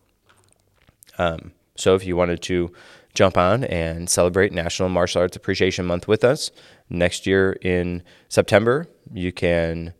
[1.17, 2.71] Um, so if you wanted to
[3.15, 6.51] jump on and celebrate National Martial Arts Appreciation Month with us
[6.89, 9.93] next year in September, you can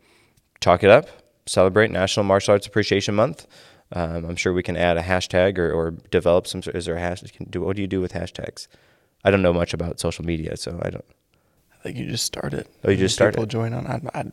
[0.60, 1.08] talk it up,
[1.46, 3.48] celebrate National Martial Arts Appreciation Month.
[3.92, 6.62] Um, I'm sure we can add a hashtag or, or develop some.
[6.62, 7.34] Sort is there a hashtag?
[7.34, 8.68] Can do what do you do with hashtags?
[9.24, 11.06] I don't know much about social media, so I don't.
[11.74, 12.68] I think you just started.
[12.84, 13.34] Oh, you just started.
[13.34, 13.86] People join on.
[13.88, 14.26] I, I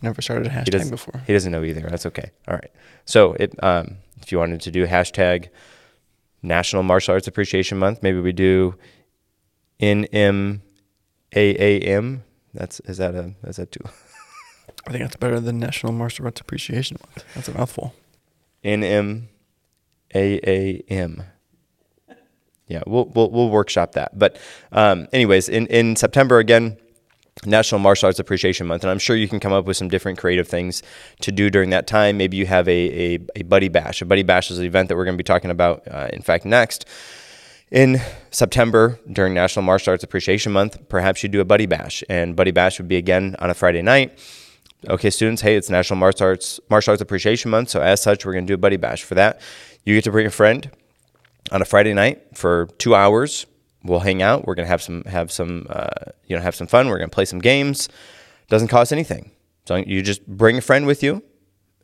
[0.00, 1.22] never started a hashtag he before.
[1.26, 1.82] He doesn't know either.
[1.82, 2.30] That's okay.
[2.46, 2.70] All right.
[3.04, 5.48] So it, um, if you wanted to do hashtag
[6.42, 8.74] National Martial Arts Appreciation Month, maybe we do
[9.80, 10.60] NMAAM.
[12.54, 13.84] That's is that a is that too?
[14.86, 17.24] I think that's better than National Martial Arts Appreciation Month.
[17.34, 17.94] That's a mouthful.
[18.64, 19.28] N M
[20.14, 21.22] A A M.
[22.66, 24.18] Yeah, we'll, we'll, we'll workshop that.
[24.18, 24.38] But,
[24.72, 26.76] um, anyways, in, in September, again,
[27.46, 30.18] National Martial Arts Appreciation Month, and I'm sure you can come up with some different
[30.18, 30.82] creative things
[31.22, 32.18] to do during that time.
[32.18, 34.02] Maybe you have a, a, a Buddy Bash.
[34.02, 36.20] A Buddy Bash is an event that we're going to be talking about, uh, in
[36.20, 36.84] fact, next.
[37.70, 42.34] In September, during National Martial Arts Appreciation Month, perhaps you do a Buddy Bash, and
[42.34, 44.18] Buddy Bash would be again on a Friday night
[44.86, 48.32] okay, students, hey, it's National Martial Arts Martial Arts Appreciation Month, so as such, we're
[48.32, 49.02] going to do a buddy bash.
[49.02, 49.40] For that,
[49.84, 50.70] you get to bring a friend
[51.50, 53.46] on a Friday night for two hours.
[53.84, 54.46] We'll hang out.
[54.46, 55.88] We're going to have some have some uh,
[56.26, 56.88] you know have some fun.
[56.88, 57.88] We're going to play some games.
[58.48, 59.30] Doesn't cost anything.
[59.66, 61.22] So you just bring a friend with you,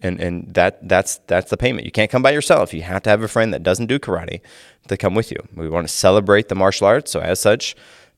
[0.00, 1.86] and and that that's that's the payment.
[1.86, 2.72] You can't come by yourself.
[2.74, 4.40] You have to have a friend that doesn't do karate
[4.88, 5.38] to come with you.
[5.54, 7.10] We want to celebrate the martial arts.
[7.10, 7.74] So as such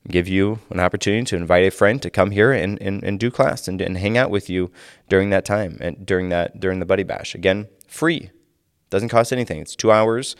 [0.09, 3.29] give you an opportunity to invite a friend to come here and, and, and do
[3.29, 4.71] class and, and hang out with you
[5.09, 7.35] during that time and during that during the buddy bash.
[7.35, 8.31] Again, free.
[8.89, 9.59] Doesn't cost anything.
[9.59, 10.35] It's two hours.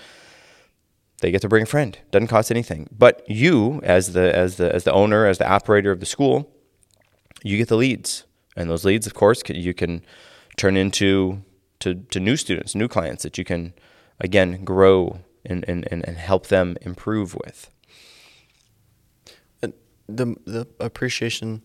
[1.20, 1.98] They get to bring a friend.
[2.12, 2.88] Doesn't cost anything.
[2.92, 6.50] But you, as the as the as the owner, as the operator of the school,
[7.44, 8.24] you get the leads.
[8.56, 10.04] And those leads, of course, you can
[10.56, 11.44] turn into
[11.80, 13.74] to, to new students, new clients that you can
[14.20, 17.70] again grow and, and, and help them improve with
[20.08, 21.62] the the appreciation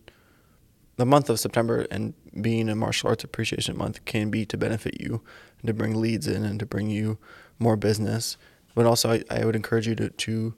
[0.97, 5.01] the month of September and being a martial arts appreciation month can be to benefit
[5.01, 5.23] you
[5.61, 7.19] and to bring leads in and to bring you
[7.59, 8.37] more business.
[8.75, 10.55] But also, I, I would encourage you to, to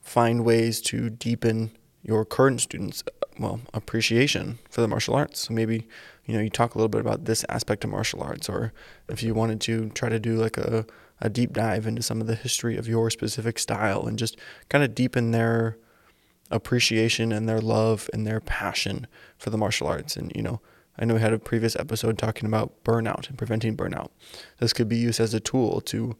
[0.00, 3.02] find ways to deepen your current students
[3.38, 5.86] well appreciation for the martial arts so maybe
[6.24, 8.72] you know you talk a little bit about this aspect of martial arts or
[9.08, 10.86] if you wanted to try to do like a,
[11.20, 14.36] a deep dive into some of the history of your specific style and just
[14.70, 15.76] kind of deepen their
[16.50, 19.06] appreciation and their love and their passion
[19.38, 20.60] for the martial arts and you know
[20.98, 24.10] I know we had a previous episode talking about burnout and preventing burnout.
[24.58, 26.14] This could be used as a tool to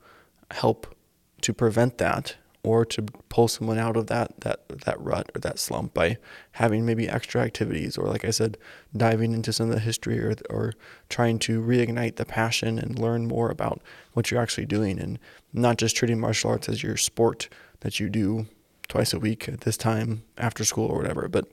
[0.53, 0.97] help
[1.43, 5.59] to prevent that or to pull someone out of that that that rut or that
[5.59, 6.19] slump by
[6.53, 8.59] having maybe extra activities or like I said
[8.95, 10.75] diving into some of the history or or
[11.09, 13.81] trying to reignite the passion and learn more about
[14.13, 15.19] what you're actually doing and
[15.53, 17.49] not just treating martial arts as your sport
[17.81, 18.47] that you do
[18.91, 21.47] twice a week at this time after school or whatever but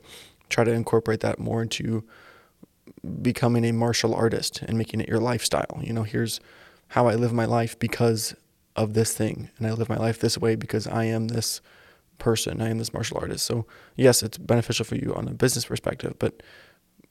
[0.50, 2.04] try to incorporate that more into
[3.22, 6.40] becoming a martial artist and making it your lifestyle you know here's
[6.88, 8.34] how I live my life because
[8.76, 11.60] of this thing and I live my life this way because I am this
[12.18, 13.44] person, I am this martial artist.
[13.44, 16.42] So, yes, it's beneficial for you on a business perspective, but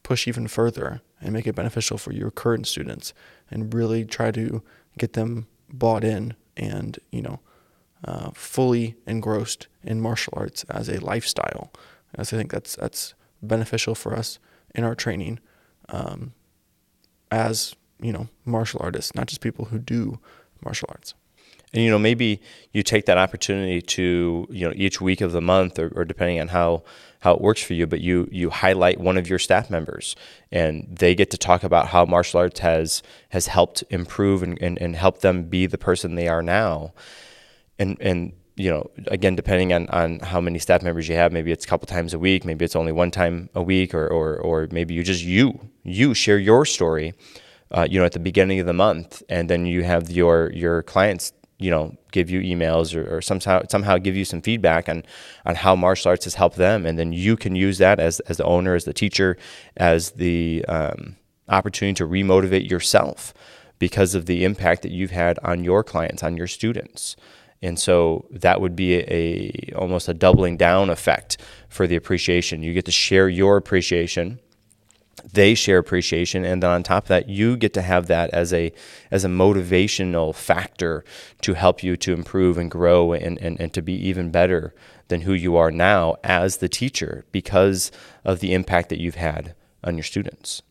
[0.03, 3.13] push even further and make it beneficial for your current students
[3.49, 4.63] and really try to
[4.97, 7.39] get them bought in and, you know,
[8.03, 11.71] uh, fully engrossed in martial arts as a lifestyle.
[12.15, 14.39] As I think that's that's beneficial for us
[14.73, 15.39] in our training
[15.89, 16.33] um,
[17.31, 20.19] as you know martial artists, not just people who do
[20.63, 21.13] martial arts
[21.73, 25.41] and you know maybe you take that opportunity to you know each week of the
[25.41, 26.83] month or, or, depending on how
[27.19, 30.15] how it works for you but you you highlight one of your staff members
[30.51, 34.77] and they get to talk about how martial arts has has helped improve and, and,
[34.79, 36.93] and help them be the person they are now
[37.79, 41.51] and and you know again depending on, on how many staff members you have maybe
[41.51, 44.37] it's a couple times a week maybe it's only one time a week or or,
[44.37, 47.13] or maybe you just you you share your story
[47.71, 50.83] uh, you know at the beginning of the month and then you have your your
[50.83, 55.03] clients you know give you emails or, or somehow somehow give you some feedback on
[55.45, 58.37] on how martial arts has helped them and then you can use that as as
[58.37, 59.37] the owner as the teacher
[59.77, 61.15] as the um,
[61.49, 63.33] opportunity to remotivate yourself
[63.79, 67.15] because of the impact that you've had on your clients on your students
[67.61, 71.37] and so that would be a, almost a doubling down effect
[71.69, 72.61] for the appreciation.
[72.61, 74.39] You get to share your appreciation.
[75.33, 76.45] They share appreciation.
[76.45, 78.71] And then on top of that you get to have that as a
[79.09, 81.03] as a motivational factor
[81.41, 84.75] to help you to improve and grow and, and, and to be even better
[85.07, 87.91] than who you are now as the teacher because
[88.23, 90.61] of the impact that you've had on your students.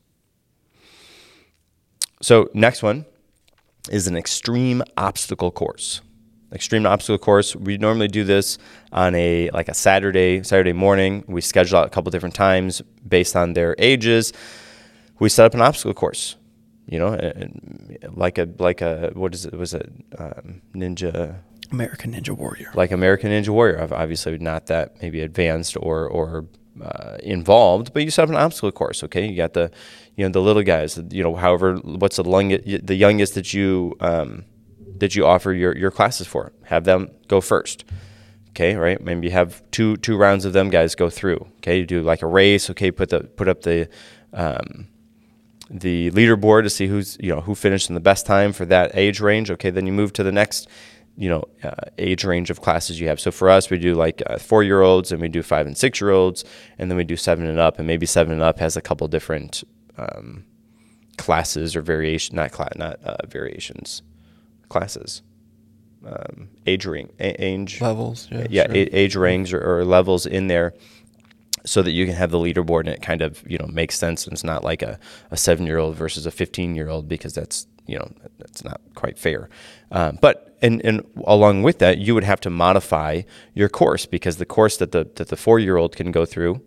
[2.22, 3.07] So next one
[3.90, 6.01] is an extreme obstacle course
[6.53, 7.57] extreme obstacle course.
[7.57, 8.59] We normally do this
[8.93, 11.25] on a like a Saturday, Saturday morning.
[11.27, 14.33] We schedule out a couple different times based on their ages.
[15.19, 16.37] We set up an obstacle course.
[16.87, 17.19] You know,
[18.13, 19.55] like a like a what is it?
[19.55, 21.37] Was it um, ninja?
[21.73, 22.71] American Ninja Warrior.
[22.75, 23.89] Like American Ninja Warrior.
[23.93, 26.47] Obviously, not that maybe advanced or or
[26.81, 29.03] uh, involved, but you set up an obstacle course.
[29.03, 29.71] Okay, you got the
[30.15, 30.97] you know the little guys.
[31.11, 34.45] You know, however, what's the youngest the youngest that you um,
[35.01, 36.53] that you offer your, your classes for.
[36.65, 37.85] Have them go first.
[38.51, 39.01] Okay, right?
[39.01, 41.47] Maybe you have two two rounds of them guys go through.
[41.59, 42.71] Okay, you do like a race.
[42.71, 43.89] Okay, put the put up the
[44.33, 44.89] um,
[45.69, 48.93] the leaderboard to see who's you know who finished in the best time for that
[48.95, 49.51] age range.
[49.51, 50.69] Okay, then you move to the next
[51.19, 53.21] you know uh, age range of classes you have.
[53.21, 55.77] So for us, we do like uh, four year olds, and we do five and
[55.77, 56.43] six year olds,
[56.79, 59.07] and then we do seven and up, and maybe seven and up has a couple
[59.07, 59.65] different
[59.99, 60.47] um,
[61.19, 64.01] classes or variation, not class, not uh, variations
[64.69, 65.23] classes,
[66.07, 68.75] um, age ring, age levels, yeah, yeah sure.
[68.75, 70.75] age ranks or, or, levels in there,
[71.65, 74.25] so that you can have the leaderboard and it kind of you know makes sense
[74.25, 74.99] and it's not like a,
[75.31, 78.81] a seven year old versus a fifteen year old because that's you know that's not
[78.95, 79.49] quite fair.
[79.91, 83.23] Um, but and and along with that, you would have to modify
[83.55, 86.63] your course because the course that the that the four year old can go through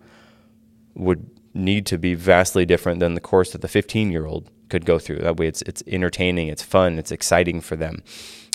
[0.96, 4.86] would need to be vastly different than the course that the 15 year old could
[4.86, 5.18] go through.
[5.18, 8.04] That way, it's it's entertaining, it's fun, it's exciting for them.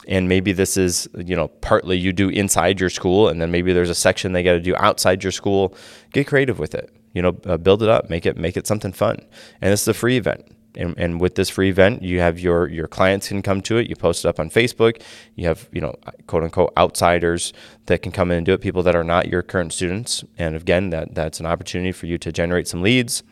[0.06, 3.72] And maybe this is you know partly you do inside your school, and then maybe
[3.72, 5.74] there's a section they got to do outside your school.
[6.12, 6.90] Get creative with it.
[7.12, 9.18] You know, uh, build it up, make it make it something fun.
[9.60, 10.46] And this is a free event.
[10.76, 13.88] And, and, with this free event, you have your your clients can come to it.
[13.88, 15.00] You post it up on Facebook.
[15.36, 15.94] You have you know
[16.26, 17.52] quote unquote outsiders
[17.86, 18.60] that can come in and do it.
[18.60, 20.24] People that are not your current students.
[20.36, 23.22] And again, that that's an opportunity for you to generate some leads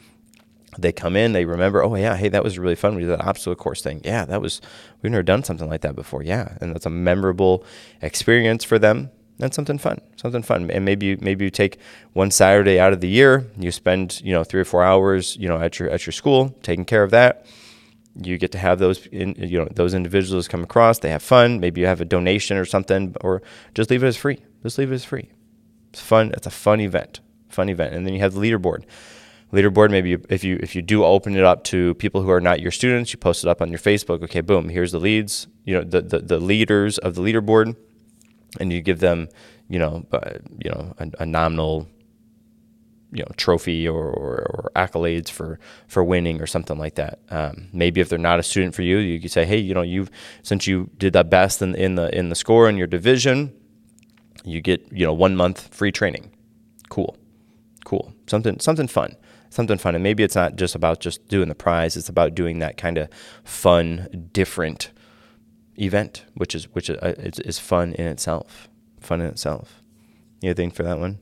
[0.78, 2.94] they come in, they remember, oh yeah, hey, that was really fun.
[2.94, 4.00] We did that obstacle course thing.
[4.04, 4.60] Yeah, that was
[5.02, 6.22] we've never done something like that before.
[6.22, 7.64] Yeah, and that's a memorable
[8.00, 9.10] experience for them.
[9.40, 10.70] And something fun, something fun.
[10.70, 11.78] And maybe you, maybe you take
[12.12, 15.48] one Saturday out of the year, you spend you know three or four hours you
[15.48, 17.46] know at your at your school taking care of that.
[18.14, 21.00] You get to have those in, you know those individuals come across.
[21.00, 21.60] They have fun.
[21.60, 23.42] Maybe you have a donation or something, or
[23.74, 24.38] just leave it as free.
[24.62, 25.30] Just leave it as free.
[25.90, 26.32] It's fun.
[26.34, 27.20] It's a fun event.
[27.48, 27.94] Fun event.
[27.94, 28.84] And then you have the leaderboard.
[29.52, 29.90] Leaderboard.
[29.90, 32.70] Maybe if you if you do open it up to people who are not your
[32.70, 34.22] students, you post it up on your Facebook.
[34.24, 34.68] Okay, boom.
[34.68, 35.46] Here's the leads.
[35.64, 37.76] You know the the, the leaders of the leaderboard,
[38.58, 39.28] and you give them
[39.68, 41.88] you know uh, you know a, a nominal
[43.12, 47.20] you know trophy or, or, or, accolades for for winning or something like that.
[47.28, 49.82] Um, maybe if they're not a student for you, you could say, hey, you know,
[49.82, 50.10] you've
[50.42, 53.52] since you did the best in, in the in the score in your division,
[54.44, 56.32] you get you know one month free training.
[56.88, 57.16] Cool,
[57.84, 59.16] cool, something something fun,
[59.52, 61.96] something fun, and maybe it's not just about just doing the prize.
[61.96, 63.08] It's about doing that kind of
[63.44, 64.90] fun, different
[65.76, 68.68] event, which is which is, uh, is, fun in itself.
[69.00, 69.82] Fun in itself.
[70.42, 71.18] Anything for that one?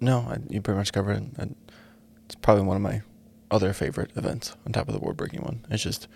[0.00, 1.56] No, I, you pretty much covered it.
[2.26, 3.02] it's probably one of my
[3.50, 5.64] other favorite events on top of the board breaking one.
[5.70, 6.08] It's just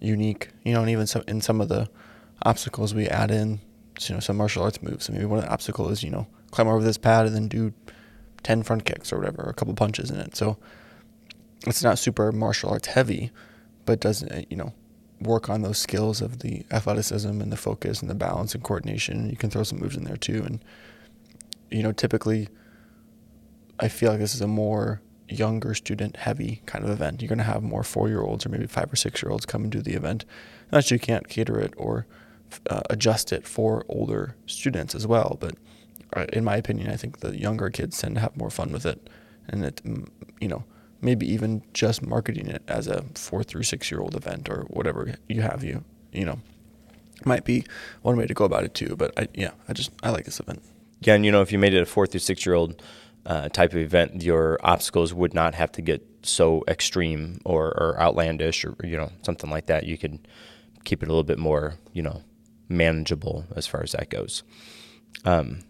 [0.00, 1.88] unique, you know, and even some in some of the
[2.42, 3.60] obstacles we add in,
[4.00, 5.04] you know, some martial arts moves.
[5.04, 7.48] So maybe one of the obstacles is, you know, climb over this pad and then
[7.48, 7.72] do
[8.44, 10.36] ten front kicks or whatever, or a couple punches in it.
[10.36, 10.56] So
[11.66, 13.32] it's not super martial arts heavy,
[13.84, 14.72] but doesn't uh, you know
[15.20, 19.30] work on those skills of the athleticism and the focus and the balance and coordination.
[19.30, 20.64] You can throw some moves in there too, and
[21.74, 22.48] you know, typically
[23.80, 27.20] I feel like this is a more younger student heavy kind of event.
[27.20, 29.46] You're going to have more four year olds or maybe five or six year olds
[29.46, 30.24] come and do the event.
[30.70, 32.06] That you can't cater it or
[32.70, 35.54] uh, adjust it for older students as well, but
[36.32, 39.08] in my opinion, I think the younger kids tend to have more fun with it.
[39.48, 39.80] And it,
[40.40, 40.64] you know,
[41.00, 45.14] maybe even just marketing it as a four through six year old event or whatever
[45.28, 46.38] you have you, you know,
[47.24, 47.64] might be
[48.02, 48.96] one way to go about it too.
[48.96, 50.62] But I, yeah, I just, I like this event.
[51.00, 51.14] Yeah.
[51.14, 52.82] And, you know, if you made it a four through six year old,
[53.26, 57.98] uh, type of event, your obstacles would not have to get so extreme or, or
[58.00, 59.84] outlandish or you know something like that.
[59.84, 60.26] You could
[60.84, 62.22] keep it a little bit more you know
[62.68, 64.42] manageable as far as that goes.
[65.24, 65.60] Um,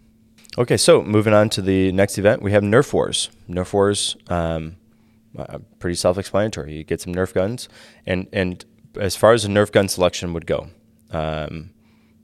[0.59, 3.31] okay, so moving on to the next event, we have Nerf Wars.
[3.49, 4.77] Nerf Wars, um,
[5.39, 6.77] uh, pretty self-explanatory.
[6.77, 7.69] You get some Nerf guns,
[8.07, 8.65] and and
[8.97, 10.69] as far as the Nerf gun selection would go,
[11.11, 11.71] um,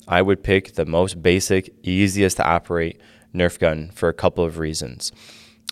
[0.07, 3.01] I would pick the most basic, easiest to operate
[3.35, 5.12] Nerf gun for a couple of reasons.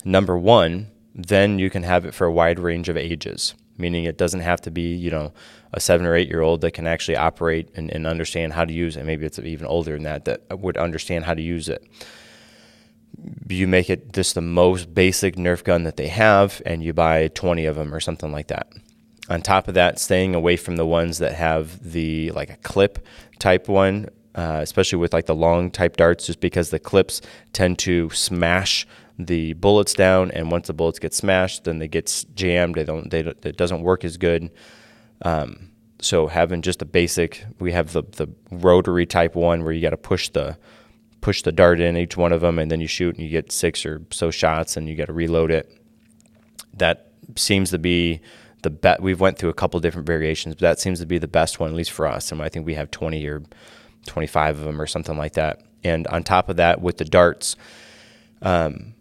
[0.05, 4.16] Number one, then you can have it for a wide range of ages, meaning it
[4.16, 5.33] doesn't have to be, you know,
[5.73, 8.73] a seven or eight year old that can actually operate and, and understand how to
[8.73, 9.05] use it.
[9.05, 11.85] Maybe it's even older than that that would understand how to use it.
[13.48, 17.28] You make it just the most basic Nerf gun that they have, and you buy
[17.28, 18.68] 20 of them or something like that.
[19.28, 23.04] On top of that, staying away from the ones that have the like a clip
[23.38, 27.20] type one uh, especially with like the long type darts, just because the clips
[27.52, 28.87] tend to smash
[29.18, 32.76] the bullets down, and once the bullets get smashed, then they get jammed.
[32.76, 33.11] They don't.
[33.11, 34.52] They don't, it doesn't work as good.
[35.22, 39.83] Um, so having just a basic, we have the the rotary type one where you
[39.83, 40.57] got to push the
[41.20, 43.52] push the dart in each one of them, and then you shoot, and you get
[43.52, 45.72] six or so shots, and you got to reload it.
[46.74, 48.20] That seems to be
[48.62, 49.02] the bet.
[49.02, 51.70] We've went through a couple different variations, but that seems to be the best one,
[51.70, 52.33] at least for us.
[52.33, 53.42] And I think we have 20 or
[54.07, 55.62] 25 of them or something like that.
[55.85, 57.57] And on top of that, with the darts,
[58.42, 58.94] um,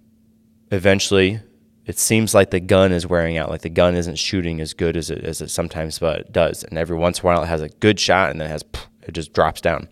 [0.72, 1.40] eventually
[1.86, 3.50] it seems like the gun is wearing out.
[3.50, 6.64] Like the gun isn't shooting as good as it, as it sometimes but does.
[6.64, 8.64] And every once in a while it has a good shot and then it has
[9.04, 9.88] it just drops down.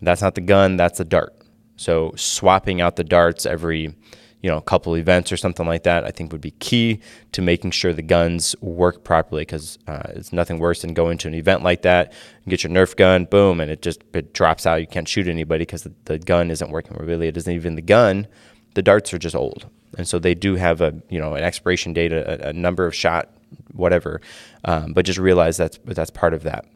[0.00, 1.34] That's not the gun, that's the dart.
[1.80, 3.94] So swapping out the darts every
[4.42, 7.00] you know, couple events or something like that, I think would be key
[7.32, 11.28] to making sure the guns work properly because uh, it's nothing worse than going to
[11.28, 14.66] an event like that, and get your Nerf gun, boom, and it just it drops
[14.66, 14.80] out.
[14.82, 16.96] You can't shoot anybody because the, the gun isn't working.
[16.98, 18.26] Really, it isn't even the gun.
[18.74, 21.94] The darts are just old, and so they do have a you know an expiration
[21.94, 23.30] date, a, a number of shot,
[23.72, 24.20] whatever.
[24.64, 26.66] Um, but just realize that's that's part of that.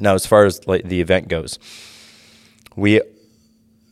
[0.00, 1.60] Now, as far as like the event goes,
[2.74, 3.00] we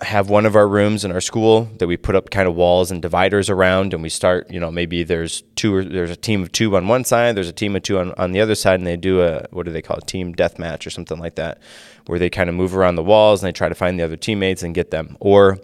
[0.03, 2.91] have one of our rooms in our school that we put up kind of walls
[2.91, 6.43] and dividers around and we start you know maybe there's two or there's a team
[6.43, 8.81] of two on one side there's a team of two on, on the other side
[8.81, 11.35] and they do a what do they call it team death match or something like
[11.35, 11.61] that
[12.07, 14.17] where they kind of move around the walls and they try to find the other
[14.17, 15.17] teammates and get them.
[15.21, 15.59] Or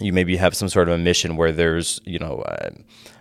[0.00, 2.42] you maybe have some sort of a mission where there's you know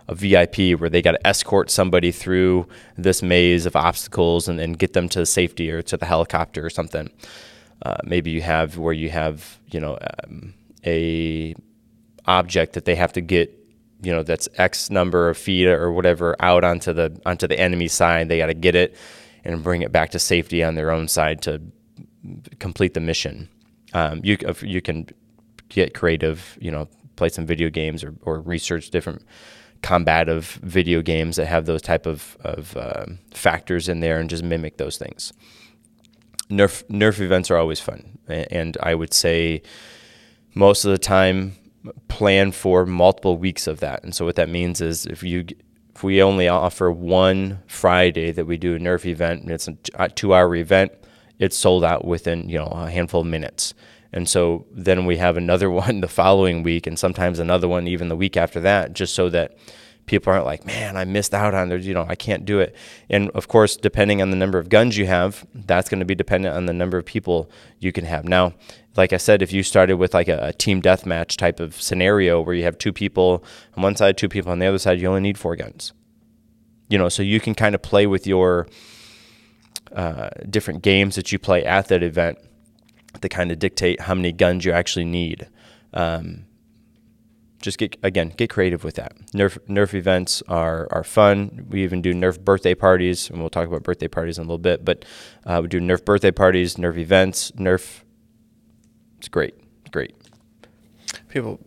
[0.08, 4.80] a VIP where they got to escort somebody through this maze of obstacles and, and
[4.80, 7.12] get them to safety or to the helicopter or something
[7.84, 10.54] uh, maybe you have where you have you know um,
[10.86, 11.56] a
[12.26, 13.52] object that they have to get
[14.02, 17.88] you know that's X number of feet or whatever out onto the onto the enemy
[17.88, 18.30] side.
[18.30, 18.96] They got to get it
[19.44, 21.62] and bring it back to safety on their own side to
[22.60, 23.50] complete the mission.
[23.94, 25.08] Um, you you can
[25.70, 29.24] get creative, you know, play some video games or, or research different
[29.82, 34.44] combative video games that have those type of, of uh, factors in there and just
[34.44, 35.32] mimic those things.
[36.50, 39.62] Nerf Nerf events are always fun, and I would say
[40.56, 41.56] most of the time
[42.08, 44.04] plan for multiple weeks of that.
[44.04, 45.46] And so what that means is if you
[45.96, 50.10] if we only offer one Friday that we do a Nerf event, and it's a
[50.10, 50.92] two hour event,
[51.38, 53.74] it's sold out within you know a handful of minutes.
[54.12, 58.08] And so then we have another one the following week, and sometimes another one even
[58.08, 59.58] the week after that, just so that
[60.10, 61.78] people aren't like, man, I missed out on there.
[61.78, 62.76] You know, I can't do it.
[63.10, 66.16] And of course, depending on the number of guns you have, that's going to be
[66.16, 68.26] dependent on the number of people you can have.
[68.26, 68.54] Now,
[68.98, 72.42] like I said, if you started with like a, a team deathmatch type of scenario
[72.42, 73.44] where you have two people
[73.78, 75.94] on one side, two people on the other side, you only need four guns.
[76.90, 78.68] You know, so you can kind of play with your
[79.96, 82.40] uh, different games that you play at that event
[83.22, 85.48] to kind of dictate how many guns you actually need.
[85.94, 86.46] Um,
[87.62, 89.16] just get again get creative with that.
[89.34, 91.68] Nerf Nerf events are are fun.
[91.70, 94.58] We even do Nerf birthday parties, and we'll talk about birthday parties in a little
[94.58, 94.86] bit.
[94.86, 95.06] But
[95.46, 98.02] uh, we do Nerf birthday parties, Nerf events, Nerf
[99.20, 99.54] it's great.
[99.82, 100.16] It's great.
[101.28, 101.60] People,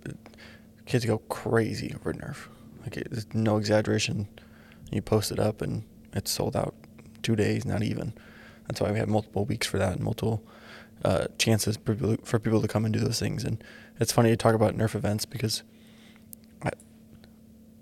[0.86, 2.48] kids go crazy over Nerf.
[2.80, 4.26] Like it's no exaggeration.
[4.90, 5.84] You post it up and
[6.14, 6.74] it's sold out
[7.22, 8.14] two days, not even.
[8.66, 10.42] That's why we have multiple weeks for that and multiple
[11.04, 13.44] uh, chances for people, to come and do those things.
[13.44, 13.62] And
[14.00, 15.62] it's funny to talk about Nerf events because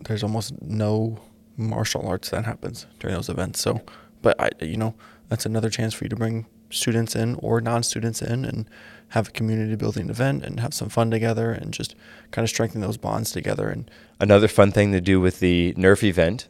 [0.05, 1.19] there's almost no
[1.57, 3.61] martial arts that happens during those events.
[3.61, 3.83] So,
[4.23, 4.95] but I, you know,
[5.29, 8.69] that's another chance for you to bring students in or non-students in and
[9.09, 11.95] have a community building event and have some fun together and just
[12.31, 13.91] kind of strengthen those bonds together and
[14.21, 16.49] another fun thing to do with the nerf event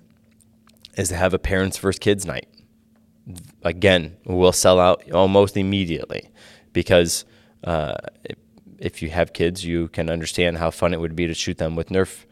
[0.97, 2.49] is to have a parents versus kids night
[3.63, 6.29] again we'll sell out almost immediately
[6.73, 7.25] because
[7.65, 7.95] uh,
[8.79, 11.75] if you have kids you can understand how fun it would be to shoot them
[11.75, 12.27] with nerf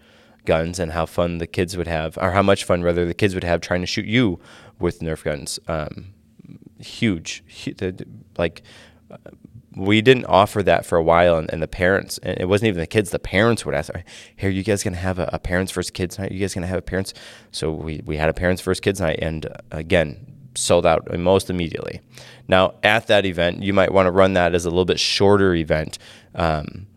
[0.45, 3.35] guns and how fun the kids would have or how much fun rather the kids
[3.35, 4.41] would have trying to shoot you
[4.79, 5.59] with nerf guns.
[5.69, 6.15] Um,
[6.79, 7.45] huge,
[8.39, 8.63] like
[9.79, 12.81] we didn't offer that for a while and, and, the parents and it wasn't even
[12.81, 13.93] the kids the parents would ask
[14.37, 16.33] here you guys gonna have a, a parents first kids night?
[16.33, 17.15] You guys gonna have a parents?
[17.53, 21.49] So we, we had a parents first kids night and uh, again sold out most
[21.51, 22.01] immediately.
[22.49, 25.55] Now at that event you might want to run that as a little bit shorter
[25.55, 25.99] event
[26.35, 26.88] um,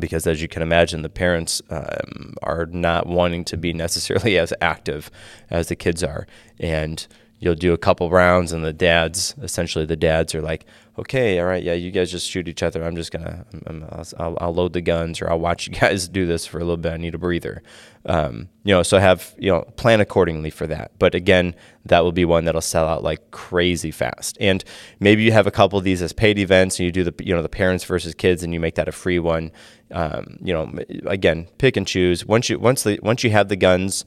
[0.00, 4.52] because as you can imagine the parents um, are not wanting to be necessarily as
[4.60, 5.10] active
[5.50, 6.26] as the kids are.
[6.58, 7.06] And
[7.38, 10.64] you'll do a couple rounds and the dads essentially the dads are like
[10.96, 12.84] okay all right yeah you guys just shoot each other.
[12.84, 16.26] I'm just gonna i will I'll load the guns or i'll watch you guys do
[16.26, 16.92] this for a little bit.
[16.92, 17.62] I need a breather.
[18.06, 20.92] Um, you know so have you know plan accordingly for that.
[20.98, 21.54] But again
[21.86, 24.36] that will be one that'll sell out like crazy fast.
[24.40, 24.64] And
[25.00, 27.34] maybe you have a couple of these as paid events and you do the you
[27.34, 29.52] know the parents versus kids and you make that a free one.
[29.90, 30.72] Um, you know
[31.06, 32.24] again pick and choose.
[32.24, 34.04] Once you once the once you have the guns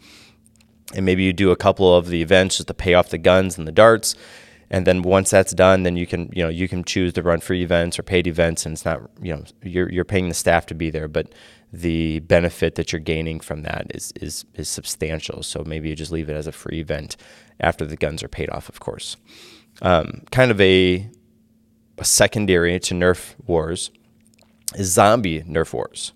[0.96, 3.58] and maybe you do a couple of the events just to pay off the guns
[3.58, 4.16] and the darts
[4.70, 7.39] and then once that's done then you can you know you can choose to run
[7.39, 10.65] free events or paid events and it's not you know you're you're paying the staff
[10.65, 11.34] to be there but
[11.74, 15.43] the benefit that you're gaining from that is is is substantial.
[15.43, 17.18] So maybe you just leave it as a free event
[17.59, 19.18] after the guns are paid off of course.
[19.82, 21.07] Um, kind of a,
[21.97, 23.91] a secondary to nerf wars
[24.76, 26.13] is zombie nerf wars.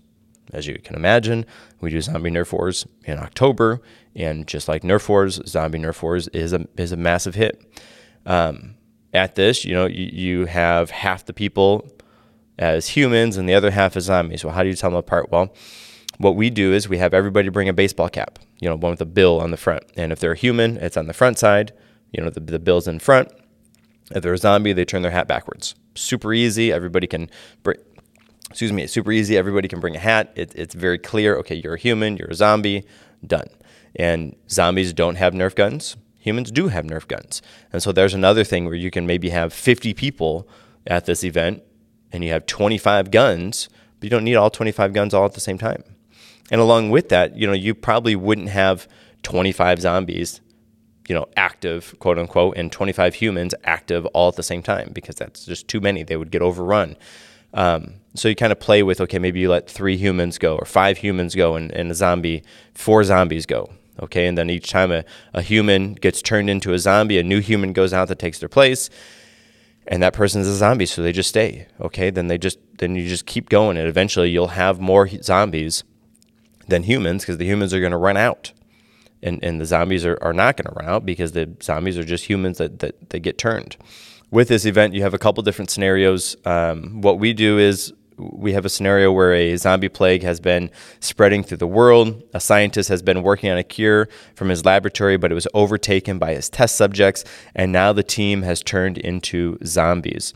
[0.52, 1.44] As you can imagine
[1.80, 3.82] we do zombie nerf wars in october
[4.14, 7.62] and just like Nerf Wars, Zombie Nerf Wars is a is a massive hit.
[8.26, 8.76] Um,
[9.12, 11.86] at this, you know, you, you have half the people
[12.58, 14.44] as humans and the other half as zombies.
[14.44, 15.30] Well, how do you tell them apart?
[15.30, 15.54] Well,
[16.18, 19.00] what we do is we have everybody bring a baseball cap, you know, one with
[19.00, 19.82] a bill on the front.
[19.96, 21.72] And if they're a human, it's on the front side,
[22.12, 23.28] you know, the, the bill's in front.
[24.10, 25.74] If they're a zombie, they turn their hat backwards.
[25.94, 26.72] Super easy.
[26.72, 27.30] Everybody can
[27.62, 27.78] bring,
[28.50, 29.36] excuse me, it's super easy.
[29.36, 30.32] Everybody can bring a hat.
[30.36, 31.36] It, it's very clear.
[31.38, 32.84] Okay, you're a human, you're a zombie,
[33.26, 33.48] done.
[33.96, 35.96] And zombies don't have Nerf guns.
[36.22, 37.42] Humans do have Nerf guns.
[37.72, 40.48] And so there's another thing where you can maybe have 50 people
[40.86, 41.64] at this event
[42.12, 43.68] and you have 25 guns,
[43.98, 45.82] but you don't need all 25 guns all at the same time.
[46.50, 48.86] And along with that, you know, you probably wouldn't have
[49.24, 50.40] 25 zombies,
[51.08, 55.16] you know, active, quote unquote, and 25 humans active all at the same time because
[55.16, 56.04] that's just too many.
[56.04, 56.96] They would get overrun.
[57.52, 60.66] Um, so you kind of play with, okay, maybe you let three humans go or
[60.66, 62.44] five humans go and, and a zombie,
[62.74, 63.70] four zombies go.
[64.00, 67.40] Okay, and then each time a, a human gets turned into a zombie, a new
[67.40, 68.88] human goes out that takes their place,
[69.86, 71.66] and that person's a zombie, so they just stay.
[71.80, 75.84] Okay, then they just then you just keep going, and eventually you'll have more zombies
[76.68, 78.52] than humans because the humans are going to run out,
[79.22, 82.04] and and the zombies are, are not going to run out because the zombies are
[82.04, 83.76] just humans that that, that get turned.
[84.30, 86.36] With this event, you have a couple different scenarios.
[86.46, 87.92] Um, what we do is
[88.32, 90.70] we have a scenario where a zombie plague has been
[91.00, 92.22] spreading through the world.
[92.32, 96.18] A scientist has been working on a cure from his laboratory, but it was overtaken
[96.18, 100.34] by his test subjects, and now the team has turned into zombies.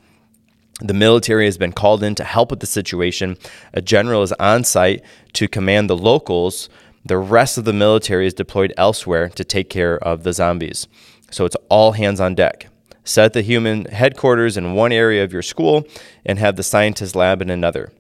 [0.80, 3.38] The military has been called in to help with the situation.
[3.72, 6.68] A general is on site to command the locals.
[7.04, 10.86] The rest of the military is deployed elsewhere to take care of the zombies.
[11.30, 12.68] So it's all hands on deck.
[13.06, 15.86] Set the human headquarters in one area of your school
[16.24, 17.92] and have the scientist lab in another.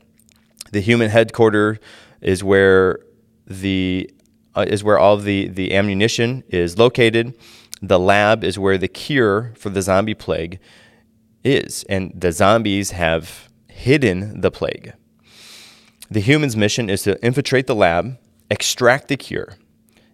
[0.72, 1.78] The human headquarters
[2.20, 2.98] is where
[3.46, 4.10] the
[4.56, 7.38] uh, is where all the, the ammunition is located.
[7.80, 10.58] The lab is where the cure for the zombie plague
[11.44, 14.94] is, and the zombies have hidden the plague.
[16.10, 18.18] The human's mission is to infiltrate the lab,
[18.50, 19.56] extract the cure.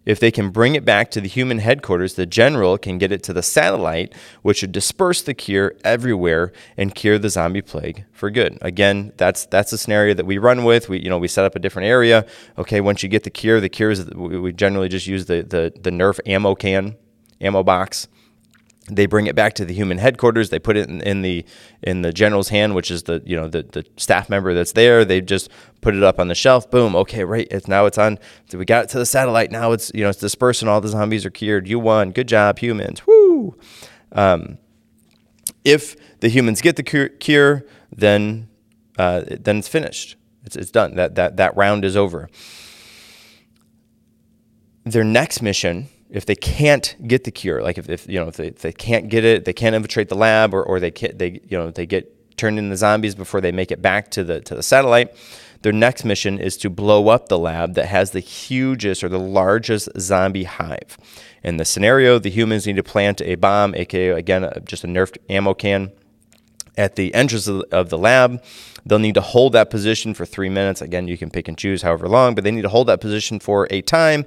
[0.05, 3.23] If they can bring it back to the human headquarters, the general can get it
[3.25, 8.31] to the satellite, which would disperse the cure everywhere and cure the zombie plague for
[8.31, 8.59] good.
[8.63, 10.89] Again, that's that's the scenario that we run with.
[10.89, 12.27] We you know we set up a different area.
[12.59, 15.73] Okay, once you get the cure, the cure is we generally just use the the
[15.81, 16.97] the Nerf ammo can,
[17.41, 18.09] ammo box
[18.91, 20.51] they bring it back to the human headquarters.
[20.51, 21.45] They put it in, in, the
[21.83, 25.05] in the general's hand, which is the you know the, the staff member that's there.
[25.05, 26.71] They just put it up on the shelf.
[26.71, 26.97] Boom.
[26.97, 27.47] Okay, right.
[27.51, 28.19] It's now it's on.
[28.49, 29.53] So we got it to the satellite.
[29.53, 30.69] Now it's you know it's dispersing.
[30.69, 31.69] All the zombies are cured.
[31.69, 32.11] You won.
[32.11, 33.07] Good job, humans.
[33.07, 33.57] Woo.
[34.11, 34.59] Um,
[35.65, 37.65] if the humans get the cure,
[37.95, 38.49] then
[38.99, 40.17] uh, then it's finished.
[40.45, 40.97] It's, it's done.
[40.97, 42.29] That that that round is over.
[44.85, 48.37] Their next mission if they can't get the cure, like if, if you know if
[48.37, 51.17] they, if they can't get it, they can't infiltrate the lab, or, or they can,
[51.17, 54.41] they you know they get turned into zombies before they make it back to the
[54.43, 55.15] to the satellite.
[55.63, 59.19] Their next mission is to blow up the lab that has the hugest or the
[59.19, 60.99] largest zombie hive.
[61.43, 64.89] In the scenario, the humans need to plant a bomb, aka again uh, just a
[64.89, 65.93] nerfed ammo can,
[66.77, 68.43] at the entrance of the lab.
[68.85, 70.81] They'll need to hold that position for three minutes.
[70.81, 73.39] Again, you can pick and choose however long, but they need to hold that position
[73.39, 74.25] for a time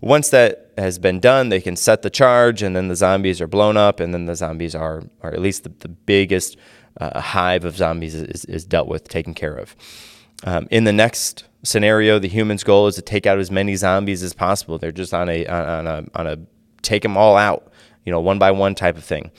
[0.00, 3.46] once that has been done, they can set the charge, and then the zombies are
[3.46, 6.56] blown up, and then the zombies are, or at least the, the biggest
[7.00, 9.74] uh, hive of zombies is, is, dealt with, taken care of.
[10.44, 14.22] Um, in the next scenario, the human's goal is to take out as many zombies
[14.22, 14.78] as possible.
[14.78, 16.38] They're just on a on a on a
[16.82, 17.72] take them all out,
[18.04, 19.32] you know, one by one type of thing.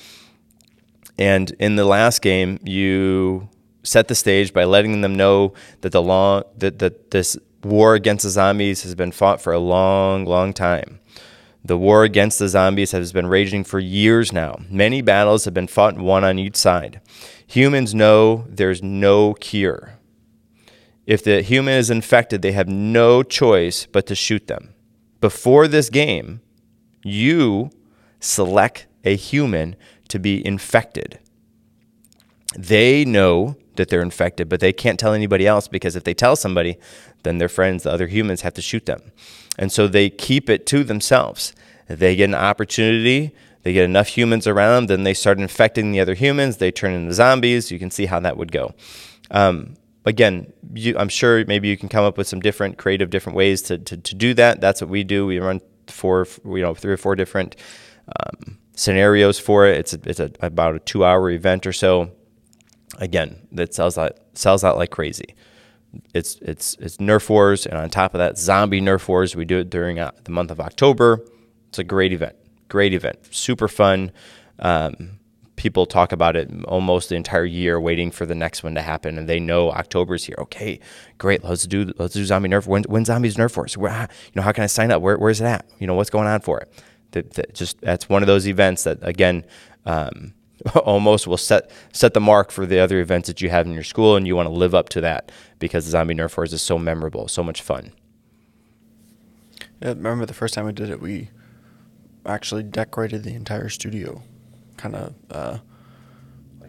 [1.19, 3.49] And in the last game, you
[3.83, 8.23] set the stage by letting them know that the law that, that this war against
[8.23, 10.99] the zombies has been fought for a long, long time.
[11.63, 14.59] The war against the zombies has been raging for years now.
[14.69, 17.01] Many battles have been fought won on each side.
[17.47, 19.99] Humans know there's no cure.
[21.05, 24.73] If the human is infected, they have no choice but to shoot them.
[25.19, 26.39] Before this game,
[27.03, 27.71] you
[28.21, 29.75] select a human
[30.09, 31.19] to be infected.
[32.57, 36.35] They know that they're infected, but they can't tell anybody else because if they tell
[36.35, 36.77] somebody,
[37.23, 39.11] then their friends, the other humans, have to shoot them.
[39.57, 41.53] And so they keep it to themselves.
[41.87, 43.33] They get an opportunity,
[43.63, 47.13] they get enough humans around then they start infecting the other humans, they turn into
[47.13, 47.71] zombies.
[47.71, 48.73] You can see how that would go.
[49.31, 53.35] Um, again, you, I'm sure maybe you can come up with some different creative, different
[53.35, 54.61] ways to, to, to do that.
[54.61, 55.25] That's what we do.
[55.25, 57.55] We run four, you know, three or four different
[58.07, 59.77] um, scenarios for it.
[59.79, 62.11] It's a, it's a, about a two hour event or so.
[62.97, 65.35] Again, that sells out sells out like crazy
[66.13, 69.35] it's it's it's Nerf Wars, and on top of that, zombie Nerf Wars.
[69.35, 71.25] We do it during uh, the month of October.
[71.69, 72.35] It's a great event,
[72.67, 74.11] great event, super fun.
[74.59, 75.19] Um,
[75.55, 79.17] people talk about it almost the entire year, waiting for the next one to happen,
[79.17, 80.37] and they know October's here.
[80.39, 80.79] Okay,
[81.17, 82.67] great, let's do let's do zombie Nerf.
[82.67, 83.77] When, when zombies Nerf Wars?
[83.77, 85.01] Where, you know, how can I sign up?
[85.01, 85.65] Where, where's it at?
[85.79, 86.71] You know, what's going on for it?
[87.11, 89.45] That, that just that's one of those events that again.
[89.85, 90.33] Um,
[90.83, 93.83] almost will set set the mark for the other events that you have in your
[93.83, 96.61] school, and you want to live up to that because the Zombie Nerf Wars is
[96.61, 97.93] so memorable, so much fun.
[99.81, 101.29] Yeah, remember the first time we did it, we
[102.25, 104.21] actually decorated the entire studio,
[104.75, 105.57] kind of uh,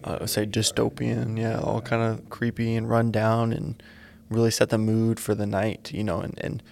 [0.05, 3.83] uh, say dystopian, yeah, all kind of creepy and run down, and
[4.29, 6.63] really set the mood for the night, you know, and and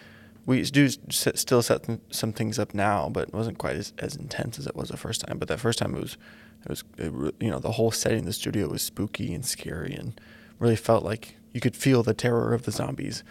[0.48, 4.58] we do still set some things up now, but it wasn't quite as, as intense
[4.58, 5.36] as it was the first time.
[5.36, 6.16] But that first time it was
[6.64, 10.18] it was it, you know the whole setting the studio was spooky and scary and
[10.58, 13.22] really felt like you could feel the terror of the zombies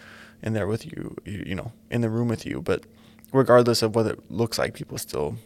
[0.44, 2.62] in there with you, you, you know, in the room with you.
[2.62, 2.84] But
[3.32, 5.38] regardless of what it looks like, people still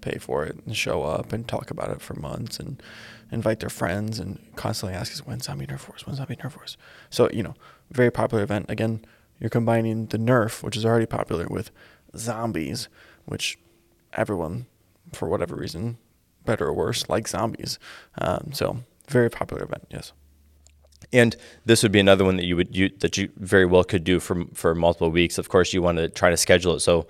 [0.00, 2.82] pay for it and show up and talk about it for months and
[3.30, 6.76] invite their friends and constantly ask us when zombie nerf wars, when zombie nerf wars.
[7.10, 7.54] So you know,
[7.92, 8.66] very popular event.
[8.68, 9.04] Again,
[9.40, 11.70] you're combining the nerf, which is already popular, with
[12.16, 12.88] zombies,
[13.24, 13.58] which
[14.12, 14.66] everyone,
[15.12, 15.98] for whatever reason,
[16.44, 17.78] better or worse, like zombies.
[18.18, 18.78] Um, so
[19.08, 20.12] very popular event, yes.
[21.12, 24.02] And this would be another one that you would you, that you very well could
[24.02, 25.38] do for for multiple weeks.
[25.38, 27.06] Of course, you want to try to schedule it so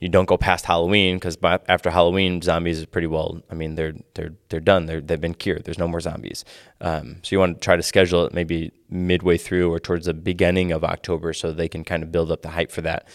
[0.00, 3.42] you don't go past Halloween because after Halloween, zombies are pretty well.
[3.50, 4.86] I mean, they're they're they're done.
[4.86, 5.64] They're they've been cured.
[5.64, 6.44] There's no more zombies.
[6.80, 10.14] Um, so you want to try to schedule it maybe midway through or towards the
[10.14, 13.08] beginning of October, so they can kind of build up the hype for that.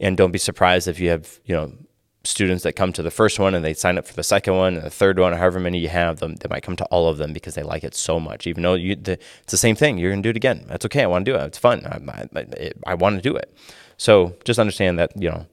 [0.00, 1.72] And don't be surprised if you have you know
[2.24, 4.74] students that come to the first one and they sign up for the second one
[4.74, 7.18] and the third one, however many you have them, they might come to all of
[7.18, 8.46] them because they like it so much.
[8.46, 10.64] Even though you, the, it's the same thing, you're gonna do it again.
[10.66, 11.02] That's okay.
[11.02, 11.44] I want to do it.
[11.44, 11.84] It's fun.
[11.86, 13.54] I, I, I want to do it.
[13.98, 15.46] So just understand that you know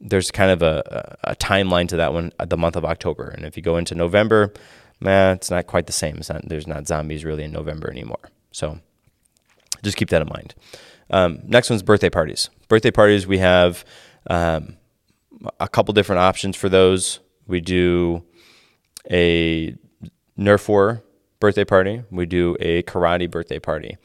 [0.00, 3.28] there's kind of a, a timeline to that one, uh, the month of October.
[3.28, 4.52] And if you go into November,
[5.00, 6.20] man, it's not quite the same.
[6.28, 8.30] Not, there's not zombies really in November anymore.
[8.52, 8.78] So
[9.82, 10.54] just keep that in mind.
[11.10, 12.50] Um, next one's birthday parties.
[12.68, 13.84] Birthday parties, we have
[14.28, 14.76] um,
[15.60, 17.20] a couple different options for those.
[17.46, 18.24] We do
[19.10, 19.76] a
[20.38, 21.02] Nerf War
[21.40, 22.02] birthday party.
[22.10, 23.96] We do a karate birthday party.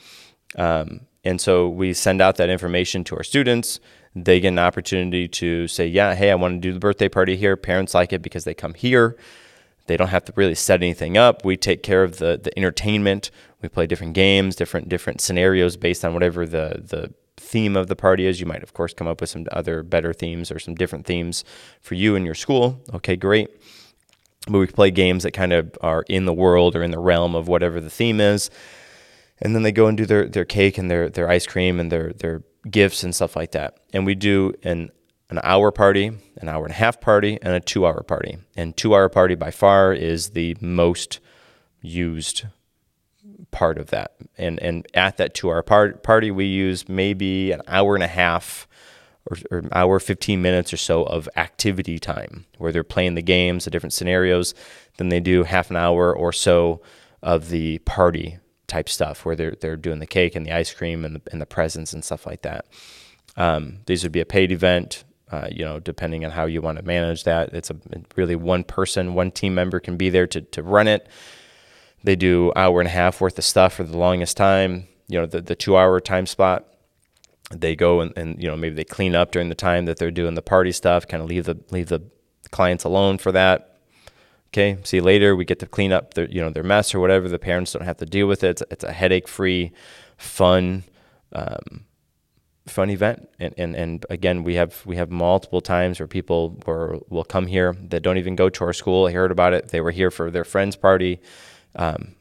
[0.55, 3.79] Um, and so we send out that information to our students.
[4.15, 7.37] They get an opportunity to say, yeah, hey, I want to do the birthday party
[7.37, 7.55] here.
[7.55, 9.15] Parents like it because they come here.
[9.87, 11.45] They don't have to really set anything up.
[11.45, 13.31] We take care of the, the entertainment.
[13.61, 17.95] We play different games, different different scenarios based on whatever the, the theme of the
[17.95, 18.39] party is.
[18.39, 21.43] You might, of course, come up with some other better themes or some different themes
[21.81, 22.81] for you and your school.
[22.93, 23.49] Okay, great.
[24.47, 27.35] But we play games that kind of are in the world or in the realm
[27.35, 28.49] of whatever the theme is
[29.41, 31.91] and then they go and do their, their cake and their, their ice cream and
[31.91, 33.77] their, their gifts and stuff like that.
[33.93, 34.91] And we do an
[35.29, 38.37] an hour party, an hour and a half party, and a two hour party.
[38.57, 41.19] And two hour party by far is the most
[41.81, 42.43] used
[43.49, 44.15] part of that.
[44.37, 48.07] And and at that two hour part, party, we use maybe an hour and a
[48.07, 48.67] half
[49.29, 53.65] or, or hour 15 minutes or so of activity time where they're playing the games,
[53.65, 54.53] the different scenarios.
[54.97, 56.81] Then they do half an hour or so
[57.23, 58.39] of the party
[58.71, 61.41] type stuff where they're they're doing the cake and the ice cream and the, and
[61.41, 62.65] the presents and stuff like that.
[63.35, 65.03] Um, these would be a paid event.
[65.29, 67.75] Uh, you know, depending on how you want to manage that, it's a
[68.15, 71.07] really one person, one team member can be there to to run it.
[72.03, 74.87] They do hour and a half worth of stuff for the longest time.
[75.07, 76.67] You know, the the two hour time spot.
[77.53, 80.11] They go and, and you know maybe they clean up during the time that they're
[80.11, 81.05] doing the party stuff.
[81.05, 82.01] Kind of leave the leave the
[82.51, 83.70] clients alone for that
[84.53, 85.33] Okay, see you later.
[85.33, 87.29] We get to clean up their, you know, their mess or whatever.
[87.29, 88.49] The parents don't have to deal with it.
[88.49, 89.71] It's, it's a headache-free,
[90.17, 90.83] fun,
[91.31, 91.85] um,
[92.67, 93.29] fun event.
[93.39, 97.47] And, and and again, we have we have multiple times where people were, will come
[97.47, 99.07] here that don't even go to our school.
[99.07, 99.69] I heard about it.
[99.69, 101.21] They were here for their friend's party,
[101.77, 102.15] um,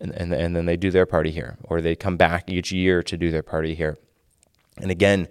[0.00, 3.02] and, and and then they do their party here, or they come back each year
[3.02, 3.98] to do their party here.
[4.78, 5.28] And again,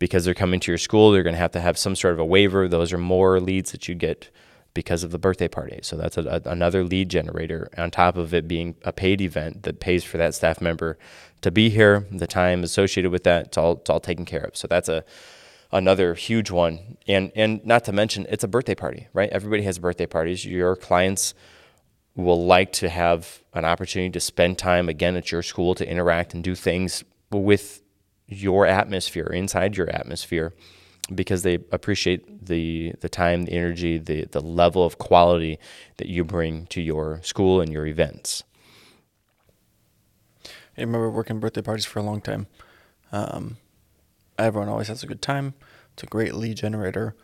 [0.00, 2.18] because they're coming to your school, they're going to have to have some sort of
[2.18, 2.66] a waiver.
[2.66, 4.28] Those are more leads that you get
[4.76, 5.80] because of the birthday party.
[5.82, 9.62] So that's a, a, another lead generator on top of it being a paid event
[9.62, 10.98] that pays for that staff member
[11.40, 12.06] to be here.
[12.12, 14.54] The time associated with that, it's all, it's all taken care of.
[14.54, 15.02] So that's a
[15.72, 16.98] another huge one.
[17.08, 19.30] And and not to mention, it's a birthday party, right?
[19.30, 20.44] Everybody has birthday parties.
[20.44, 21.34] Your clients
[22.14, 26.34] will like to have an opportunity to spend time again at your school to interact
[26.34, 27.82] and do things with
[28.28, 30.52] your atmosphere inside your atmosphere
[31.14, 35.58] because they appreciate the the time, the energy, the the level of quality
[35.98, 38.44] that you bring to your school and your events.
[40.76, 42.48] I remember working birthday parties for a long time.
[43.10, 43.56] Um,
[44.38, 45.54] everyone always has a good time.
[45.94, 47.14] It's a great lead generator.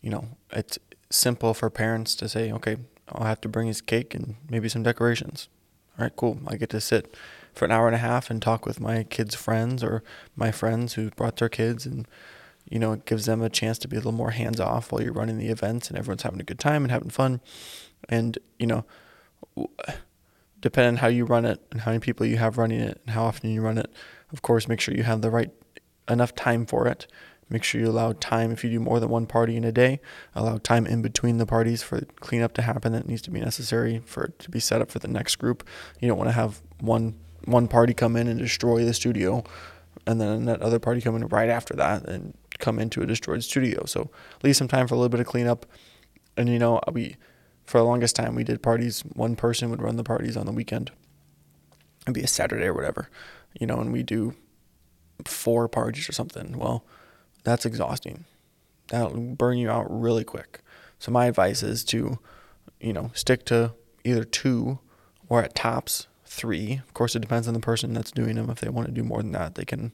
[0.00, 0.78] You know, it's
[1.10, 2.76] simple for parents to say, okay,
[3.08, 5.48] I'll have to bring his cake and maybe some decorations.
[5.98, 6.38] All right, cool.
[6.46, 7.14] I get to sit
[7.54, 10.02] for an hour and a half and talk with my kids' friends or
[10.34, 12.06] my friends who brought their kids and
[12.68, 15.02] you know, it gives them a chance to be a little more hands off while
[15.02, 17.40] you're running the events and everyone's having a good time and having fun.
[18.08, 18.84] And, you know,
[20.60, 23.14] depending on how you run it and how many people you have running it and
[23.14, 23.92] how often you run it,
[24.32, 25.50] of course, make sure you have the right
[26.08, 27.06] enough time for it.
[27.48, 30.00] Make sure you allow time if you do more than one party in a day.
[30.34, 34.02] Allow time in between the parties for cleanup to happen that needs to be necessary
[34.04, 35.64] for it to be set up for the next group.
[36.00, 37.14] You don't want to have one
[37.44, 39.44] one party come in and destroy the studio,
[40.08, 43.42] and then that other party come in right after that and come into a destroyed
[43.42, 43.84] studio.
[43.86, 44.10] So
[44.42, 45.66] leave some time for a little bit of cleanup.
[46.36, 47.16] And you know, we
[47.64, 49.00] for the longest time we did parties.
[49.00, 50.90] One person would run the parties on the weekend.
[52.02, 53.10] It'd be a Saturday or whatever,
[53.58, 54.34] you know, and we do
[55.24, 56.56] four parties or something.
[56.56, 56.84] Well,
[57.42, 58.24] that's exhausting.
[58.88, 60.60] That'll burn you out really quick.
[60.98, 62.18] So my advice is to,
[62.80, 63.72] you know, stick to
[64.04, 64.78] either two
[65.28, 66.74] or at tops three.
[66.86, 68.50] Of course, it depends on the person that's doing them.
[68.50, 69.92] If they want to do more than that, they can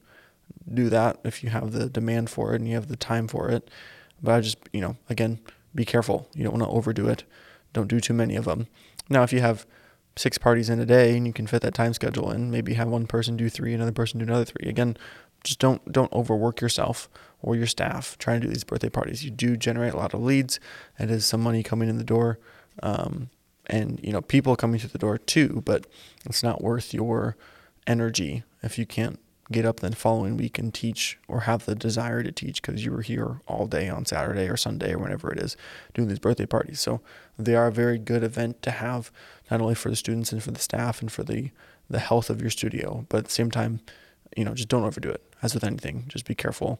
[0.71, 3.49] do that if you have the demand for it and you have the time for
[3.49, 3.69] it.
[4.21, 5.39] But I just, you know, again,
[5.75, 6.29] be careful.
[6.33, 7.23] You don't want to overdo it.
[7.73, 8.67] Don't do too many of them.
[9.09, 9.65] Now, if you have
[10.15, 12.87] six parties in a day and you can fit that time schedule in, maybe have
[12.87, 14.69] one person do three, another person do another three.
[14.69, 14.95] Again,
[15.43, 17.09] just don't don't overwork yourself
[17.41, 19.25] or your staff trying to do these birthday parties.
[19.25, 20.59] You do generate a lot of leads.
[20.97, 22.39] It is some money coming in the door,
[22.81, 23.29] um,
[23.67, 25.61] and you know people coming through the door too.
[25.65, 25.85] But
[26.25, 27.35] it's not worth your
[27.85, 29.19] energy if you can't
[29.51, 32.91] get up the following week and teach or have the desire to teach because you
[32.91, 35.57] were here all day on Saturday or Sunday or whenever it is
[35.93, 36.79] doing these birthday parties.
[36.79, 37.01] So
[37.37, 39.11] they are a very good event to have
[39.51, 41.51] not only for the students and for the staff and for the
[41.89, 43.81] the health of your studio, but at the same time,
[44.37, 45.21] you know, just don't overdo it.
[45.41, 46.79] As with anything, just be careful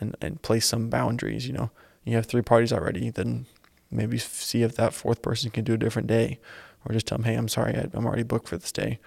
[0.00, 1.46] and, and place some boundaries.
[1.46, 1.70] You know,
[2.04, 3.46] you have three parties already, then
[3.90, 6.40] maybe see if that fourth person can do a different day,
[6.84, 8.98] or just tell them, hey, I'm sorry, I'm already booked for this day.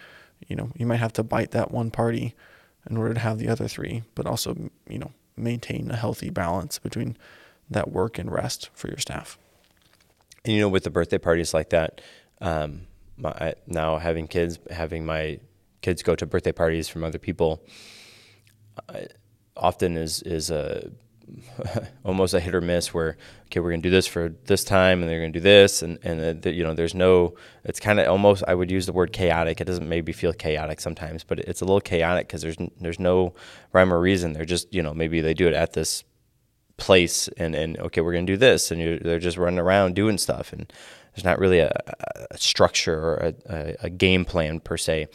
[0.47, 2.35] You know, you might have to bite that one party
[2.89, 6.79] in order to have the other three, but also, you know, maintain a healthy balance
[6.79, 7.17] between
[7.69, 9.37] that work and rest for your staff.
[10.45, 12.01] And you know, with the birthday parties like that,
[12.41, 15.39] um, my, now having kids, having my
[15.81, 17.61] kids go to birthday parties from other people,
[18.89, 19.01] uh,
[19.55, 20.91] often is is a
[22.03, 25.01] almost a hit or miss where okay we're going to do this for this time
[25.01, 28.07] and they're going to do this and and you know there's no it's kind of
[28.07, 29.61] almost I would use the word chaotic.
[29.61, 33.33] It doesn't maybe feel chaotic sometimes but it's a little chaotic because there's there's no
[33.71, 34.33] rhyme or reason.
[34.33, 36.03] They're just you know maybe they do it at this
[36.77, 40.17] place and and okay we're going to do this and they're just running around doing
[40.17, 40.73] stuff and
[41.13, 41.71] there's not really a,
[42.31, 45.07] a structure or a, a, a game plan per se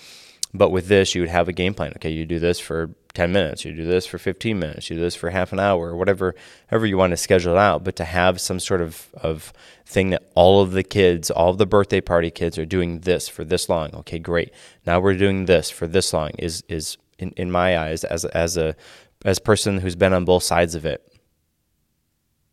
[0.54, 3.32] but with this you would have a game plan okay you do this for 10
[3.32, 5.96] minutes, you do this for 15 minutes, you do this for half an hour, or
[5.96, 6.36] whatever,
[6.68, 7.82] however you want to schedule it out.
[7.82, 9.52] But to have some sort of, of
[9.84, 13.28] thing that all of the kids, all of the birthday party kids are doing this
[13.28, 13.92] for this long.
[13.92, 14.52] Okay, great.
[14.86, 18.56] Now we're doing this for this long is, is in, in my eyes, as, as
[18.56, 18.76] a,
[19.24, 21.07] as person who's been on both sides of it,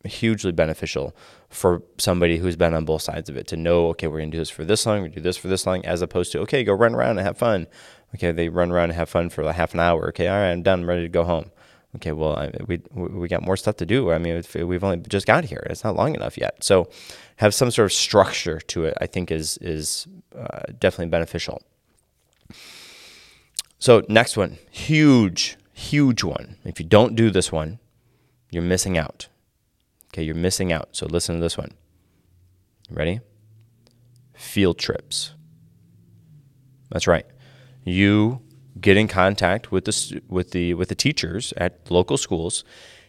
[0.06, 1.14] hugely beneficial
[1.48, 4.36] for somebody who's been on both sides of it to know, okay, we're going to
[4.36, 6.64] do this for this long, we do this for this long, as opposed to, okay,
[6.64, 7.66] go run around and have fun.
[8.14, 10.08] Okay, they run around and have fun for like half an hour.
[10.08, 10.80] Okay, all right, I'm done.
[10.80, 11.50] I'm ready to go home.
[11.96, 14.10] Okay, well, I, we we got more stuff to do.
[14.10, 15.66] I mean, we've only just got here.
[15.70, 16.62] It's not long enough yet.
[16.62, 16.88] So,
[17.36, 18.96] have some sort of structure to it.
[19.00, 20.06] I think is is
[20.38, 21.62] uh, definitely beneficial.
[23.78, 26.56] So next one, huge, huge one.
[26.64, 27.78] If you don't do this one,
[28.50, 29.28] you're missing out.
[30.16, 30.88] Okay, you're missing out.
[30.92, 31.72] So listen to this one.
[32.90, 33.20] Ready?
[34.34, 35.34] Field trips.
[36.90, 37.26] That's right
[37.86, 38.42] you
[38.78, 42.64] get in contact with the with the with the teachers at local schools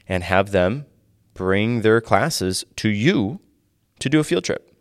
[0.08, 0.86] and have them
[1.34, 3.42] bring their classes to you
[4.00, 4.72] to do a field trip.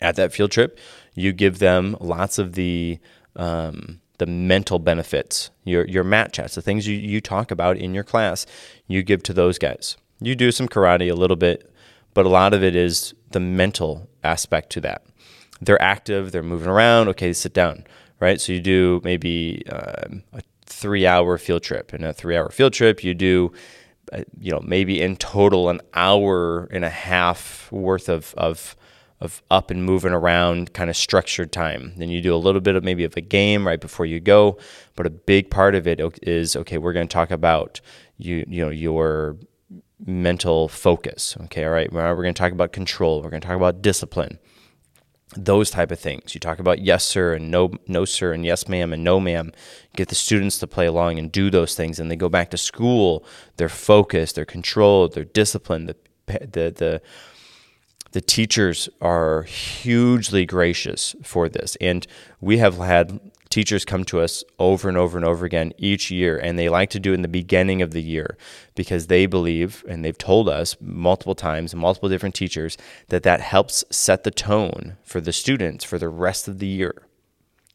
[0.00, 0.78] At that field trip,
[1.14, 2.98] you give them lots of the
[3.36, 7.94] um, the mental benefits, your your mat chats, the things you, you talk about in
[7.94, 8.46] your class,
[8.88, 9.96] you give to those guys.
[10.20, 11.70] You do some karate a little bit,
[12.14, 15.04] but a lot of it is the mental aspect to that.
[15.60, 17.08] They're active, they're moving around.
[17.08, 17.84] Okay, sit down
[18.20, 18.40] right?
[18.40, 21.92] So you do maybe uh, a three hour field trip.
[21.92, 23.52] In a three hour field trip, you do,
[24.12, 28.76] uh, you know, maybe in total an hour and a half worth of, of,
[29.20, 31.92] of up and moving around kind of structured time.
[31.96, 34.58] Then you do a little bit of maybe of a game right before you go,
[34.96, 36.78] but a big part of it is okay.
[36.78, 37.80] We're going to talk about
[38.16, 39.36] you you know your
[40.06, 41.36] mental focus.
[41.44, 41.92] Okay, all right.
[41.92, 43.22] We're going to talk about control.
[43.22, 44.38] We're going to talk about discipline
[45.36, 46.34] those type of things.
[46.34, 49.52] You talk about yes sir and no no sir and yes ma'am and no ma'am.
[49.96, 52.56] Get the students to play along and do those things, and they go back to
[52.56, 53.24] school.
[53.56, 55.88] They're focused, they're controlled, they're disciplined.
[55.88, 55.96] The
[56.26, 57.02] the the
[58.12, 62.06] the teachers are hugely gracious for this, and
[62.40, 63.20] we have had
[63.54, 66.90] teachers come to us over and over and over again each year, and they like
[66.90, 68.36] to do it in the beginning of the year
[68.74, 72.76] because they believe, and they've told us multiple times, multiple different teachers,
[73.10, 77.06] that that helps set the tone for the students for the rest of the year.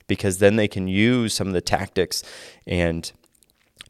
[0.05, 2.23] Because then they can use some of the tactics
[2.67, 3.13] and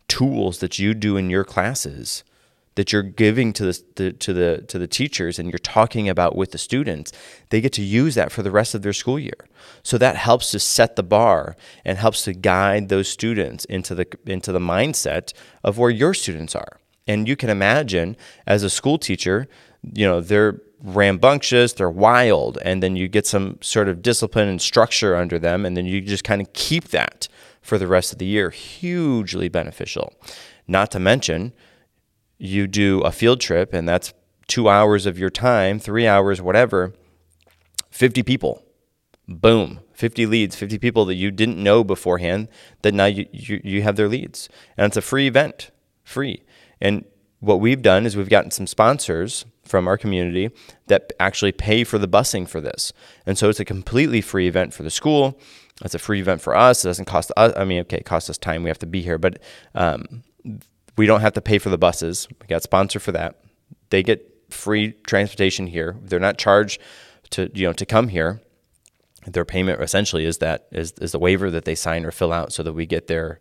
[0.07, 2.23] tools that you do in your classes
[2.75, 6.35] that you're giving to the, the, to the to the teachers and you're talking about
[6.35, 7.11] with the students,
[7.49, 9.47] they get to use that for the rest of their school year.
[9.83, 14.07] So that helps to set the bar and helps to guide those students into the
[14.25, 16.79] into the mindset of where your students are.
[17.07, 18.15] And you can imagine
[18.45, 19.47] as a school teacher,
[19.81, 24.61] you know, they're rambunctious, they're wild, and then you get some sort of discipline and
[24.61, 27.27] structure under them, and then you just kind of keep that
[27.61, 28.49] for the rest of the year.
[28.49, 30.13] Hugely beneficial.
[30.67, 31.53] Not to mention,
[32.39, 34.13] you do a field trip and that's
[34.47, 36.93] two hours of your time, three hours, whatever,
[37.91, 38.63] 50 people.
[39.27, 42.47] Boom, 50 leads, 50 people that you didn't know beforehand
[42.81, 44.49] that now you, you, you have their leads.
[44.75, 45.69] And it's a free event,
[46.03, 46.41] free.
[46.81, 47.05] And
[47.39, 50.49] what we've done is we've gotten some sponsors from our community
[50.87, 52.91] that actually pay for the busing for this.
[53.25, 55.39] And so it's a completely free event for the school.
[55.83, 56.83] It's a free event for us.
[56.83, 58.63] It doesn't cost us, I mean, okay, it costs us time.
[58.63, 59.39] We have to be here, but
[59.75, 60.23] um,
[60.99, 62.27] we don't have to pay for the buses.
[62.41, 63.39] We got sponsor for that.
[63.89, 64.19] They get
[64.49, 65.95] free transportation here.
[66.01, 66.81] They're not charged
[67.29, 68.41] to you know to come here.
[69.25, 72.51] Their payment essentially is that is is the waiver that they sign or fill out
[72.51, 73.39] so that we get their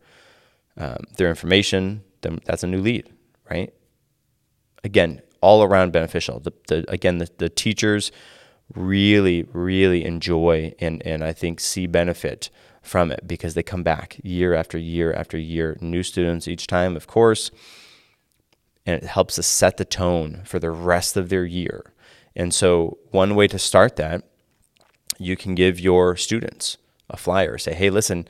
[0.76, 2.04] um, their information.
[2.20, 3.12] Then that's a new lead,
[3.50, 3.74] right?
[4.84, 6.38] Again, all around beneficial.
[6.38, 8.12] The, the again the, the teachers
[8.74, 12.50] really really enjoy and and I think see benefit
[12.88, 16.96] from it because they come back year after year after year, new students each time,
[16.96, 17.50] of course,
[18.86, 21.92] and it helps us set the tone for the rest of their year.
[22.34, 24.24] And so, one way to start that,
[25.18, 26.78] you can give your students
[27.10, 27.58] a flyer.
[27.58, 28.26] Say, hey, listen,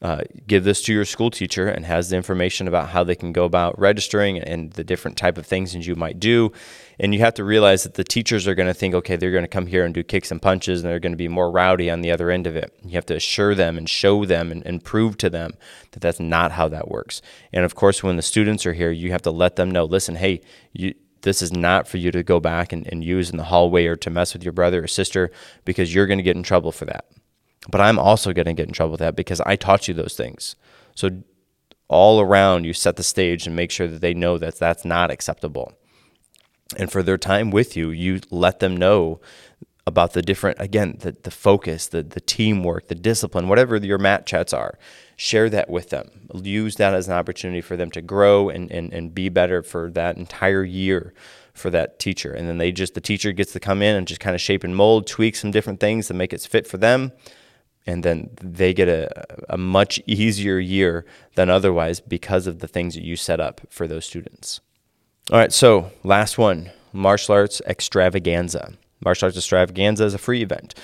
[0.00, 3.32] uh, give this to your school teacher and has the information about how they can
[3.32, 6.52] go about registering and the different type of things that you might do.
[7.00, 9.42] And you have to realize that the teachers are going to think okay they're going
[9.42, 11.90] to come here and do kicks and punches and they're going to be more rowdy
[11.90, 12.72] on the other end of it.
[12.84, 15.54] You have to assure them and show them and, and prove to them
[15.92, 17.20] that that's not how that works.
[17.52, 20.16] And of course when the students are here you have to let them know listen
[20.16, 20.40] hey
[20.72, 23.86] you this is not for you to go back and, and use in the hallway
[23.86, 25.32] or to mess with your brother or sister
[25.64, 27.06] because you're going to get in trouble for that
[27.68, 30.16] but I'm also going to get in trouble with that because I taught you those
[30.16, 30.56] things.
[30.94, 31.22] So
[31.88, 35.10] all around, you set the stage and make sure that they know that that's not
[35.10, 35.72] acceptable.
[36.76, 39.20] And for their time with you, you let them know
[39.86, 44.26] about the different, again, the, the focus, the, the teamwork, the discipline, whatever your mat
[44.26, 44.78] chats are.
[45.16, 46.28] Share that with them.
[46.34, 49.90] Use that as an opportunity for them to grow and, and, and be better for
[49.92, 51.14] that entire year
[51.54, 52.32] for that teacher.
[52.32, 54.62] And then they just, the teacher gets to come in and just kind of shape
[54.62, 57.12] and mold, tweak some different things to make it fit for them
[57.88, 59.08] and then they get a,
[59.48, 63.88] a much easier year than otherwise because of the things that you set up for
[63.88, 64.60] those students.
[65.32, 68.74] All right, so last one martial arts extravaganza.
[69.02, 70.74] Martial arts extravaganza is a free event.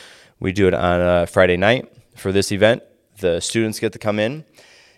[0.41, 1.93] We do it on a Friday night.
[2.17, 2.83] For this event,
[3.21, 4.45] the students get to come in,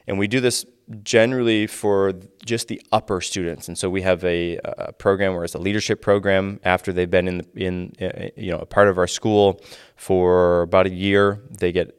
[0.06, 0.64] and we do this
[1.02, 2.12] generally for
[2.44, 3.68] just the upper students.
[3.68, 7.28] And so we have a, a, program where it's a leadership program after they've been
[7.28, 9.60] in in uh, you know a part of our school
[9.96, 11.40] for about a year.
[11.50, 11.95] They get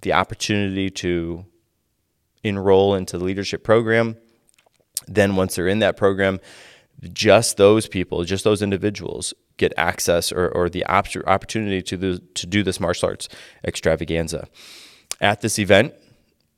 [0.00, 1.44] the opportunity to
[2.42, 4.16] enroll into the leadership program.
[5.06, 6.40] Then once they're in that program,
[7.12, 12.18] just those people, just those individuals get access or, or the op- opportunity to, the,
[12.34, 13.28] to do this martial arts
[13.64, 14.48] extravaganza.
[15.20, 15.94] At this event,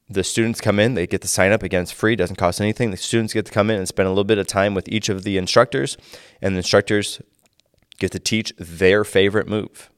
[0.09, 1.63] the students come in, they get to sign up.
[1.63, 2.91] Again, it's free, doesn't cost anything.
[2.91, 5.09] The students get to come in and spend a little bit of time with each
[5.09, 5.97] of the instructors,
[6.41, 7.21] and the instructors
[7.99, 9.91] get to teach their favorite move.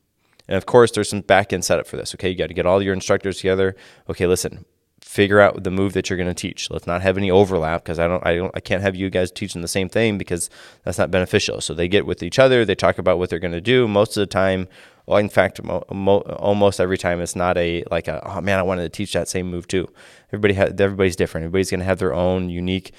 [0.48, 2.14] And of course, there's some back end setup for this.
[2.14, 3.76] Okay, you got to get all your instructors together.
[4.08, 4.64] Okay, listen,
[5.02, 6.70] figure out the move that you're going to teach.
[6.70, 9.30] Let's not have any overlap because I don't, I don't, I can't have you guys
[9.30, 10.50] teaching the same thing because
[10.84, 11.60] that's not beneficial.
[11.60, 13.86] So they get with each other, they talk about what they're going to do.
[13.86, 14.68] Most of the time,
[15.06, 18.58] well, in fact, mo- mo- almost every time it's not a like a oh man,
[18.58, 19.88] I wanted to teach that same move too.
[20.28, 21.44] Everybody has everybody's different.
[21.44, 22.92] Everybody's going to have their own unique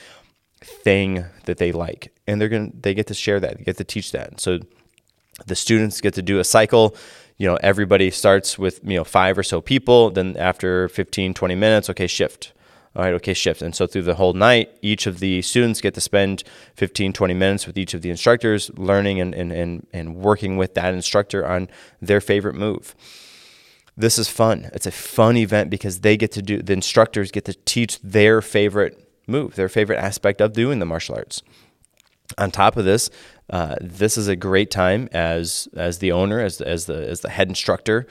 [0.61, 3.77] thing that they like, and they're going to they get to share that, they get
[3.77, 4.39] to teach that.
[4.41, 4.59] So
[5.45, 6.95] the students get to do a cycle
[7.39, 11.55] you know everybody starts with you know five or so people then after 15 20
[11.55, 12.53] minutes okay shift
[12.95, 13.61] all right, okay, shift.
[13.61, 16.43] And so through the whole night, each of the students get to spend
[16.75, 20.73] 15, 20 minutes with each of the instructors, learning and, and, and, and working with
[20.73, 21.69] that instructor on
[22.01, 22.95] their favorite move.
[23.95, 24.71] This is fun.
[24.73, 28.41] It's a fun event because they get to do, the instructors get to teach their
[28.41, 31.43] favorite move, their favorite aspect of doing the martial arts.
[32.37, 33.09] On top of this,
[33.49, 37.29] uh, this is a great time as as the owner, as as the as the
[37.29, 38.07] head instructor,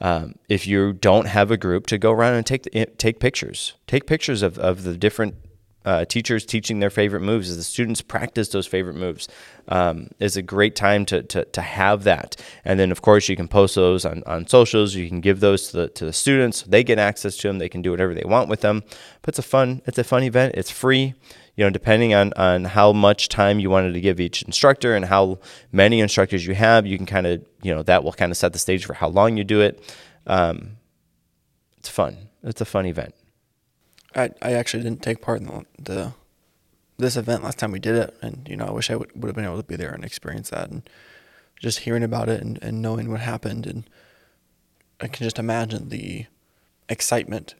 [0.00, 2.68] um, if you don't have a group to go around and take
[2.98, 5.36] take pictures, take pictures of, of the different
[5.84, 9.28] uh, teachers teaching their favorite moves as the students practice those favorite moves.
[9.68, 12.36] Um, is a great time to, to, to have that.
[12.64, 14.94] And then of course you can post those on, on socials.
[14.94, 16.62] You can give those to the, to the students.
[16.62, 17.58] They get access to them.
[17.58, 18.82] They can do whatever they want with them.
[19.22, 20.54] But it's a fun it's a fun event.
[20.56, 21.14] It's free
[21.56, 25.04] you know depending on, on how much time you wanted to give each instructor and
[25.06, 25.38] how
[25.70, 28.52] many instructors you have you can kind of you know that will kind of set
[28.52, 29.94] the stage for how long you do it.
[30.26, 30.76] Um,
[31.78, 32.16] it's fun.
[32.44, 33.14] It's a fun event.
[34.14, 36.12] I, I actually didn't take part in the, the
[36.98, 39.28] this event last time we did it, and you know I wish I would would
[39.28, 40.88] have been able to be there and experience that, and
[41.58, 43.84] just hearing about it and, and knowing what happened, and
[45.00, 46.26] I can just imagine the
[46.88, 47.54] excitement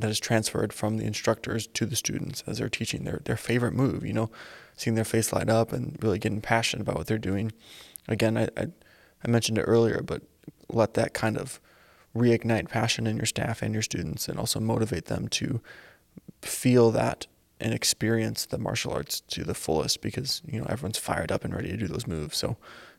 [0.00, 3.74] that is transferred from the instructors to the students as they're teaching their their favorite
[3.74, 4.04] move.
[4.04, 4.30] You know,
[4.76, 7.52] seeing their face light up and really getting passionate about what they're doing.
[8.08, 8.68] Again, I I,
[9.24, 10.22] I mentioned it earlier, but
[10.68, 11.60] let that kind of
[12.16, 15.60] reignite passion in your staff and your students, and also motivate them to
[16.42, 17.26] feel that
[17.60, 21.54] and experience the martial arts to the fullest because you know everyone's fired up and
[21.54, 22.36] ready to do those moves.
[22.36, 22.56] So,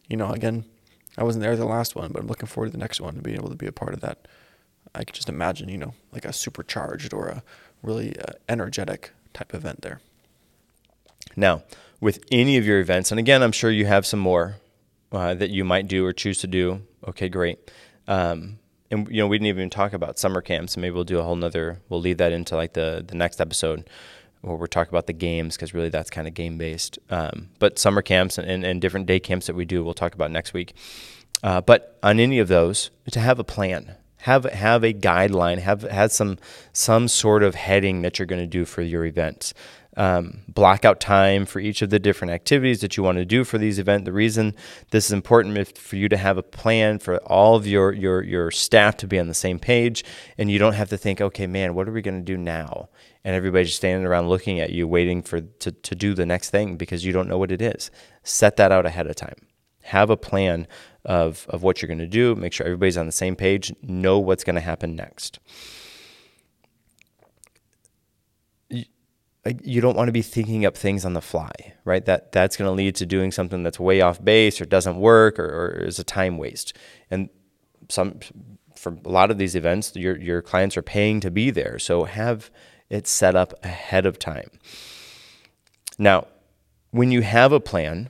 [0.07, 0.65] you know, again,
[1.17, 3.23] I wasn't there the last one, but I'm looking forward to the next one and
[3.23, 4.27] being able to be a part of that.
[4.95, 7.43] I could just imagine, you know, like a supercharged or a
[7.83, 10.01] really uh, energetic type event there.
[11.35, 11.63] Now,
[12.01, 14.55] with any of your events, and again, I'm sure you have some more
[15.11, 16.81] uh, that you might do or choose to do.
[17.07, 17.71] Okay, great.
[18.07, 18.59] Um,
[18.91, 21.35] and you know, we didn't even talk about summer camps, maybe we'll do a whole
[21.35, 21.79] nother.
[21.89, 23.87] We'll leave that into like the the next episode
[24.41, 26.97] where we're talking about the games because really that's kind of game based.
[27.09, 30.15] Um, but summer camps and, and, and, different day camps that we do, we'll talk
[30.15, 30.73] about next week.
[31.43, 35.83] Uh, but on any of those, to have a plan, have have a guideline, have
[35.83, 36.37] have some
[36.73, 39.53] some sort of heading that you're going to do for your events
[39.99, 43.43] um, block out time for each of the different activities that you want to do
[43.43, 44.05] for these events.
[44.05, 44.55] The reason
[44.91, 48.23] this is important is for you to have a plan for all of your, your,
[48.23, 50.05] your staff to be on the same page,
[50.37, 52.87] and you don't have to think, okay, man, what are we going to do now?
[53.25, 56.77] And everybody's standing around looking at you, waiting for to, to do the next thing
[56.77, 57.91] because you don't know what it is.
[58.23, 59.48] Set that out ahead of time.
[59.81, 60.67] Have a plan
[61.05, 62.35] of, of what you're going to do.
[62.35, 63.73] Make sure everybody's on the same page.
[63.81, 65.39] Know what's going to happen next.
[69.63, 71.51] you don't want to be thinking up things on the fly,
[71.85, 72.05] right?
[72.05, 75.39] That that's going to lead to doing something that's way off base or doesn't work
[75.39, 76.75] or, or is a time waste.
[77.09, 77.29] And
[77.89, 78.19] some
[78.75, 82.03] for a lot of these events, your your clients are paying to be there, so
[82.03, 82.49] have
[82.89, 84.49] it set up ahead of time.
[85.97, 86.27] Now,
[86.91, 88.09] when you have a plan,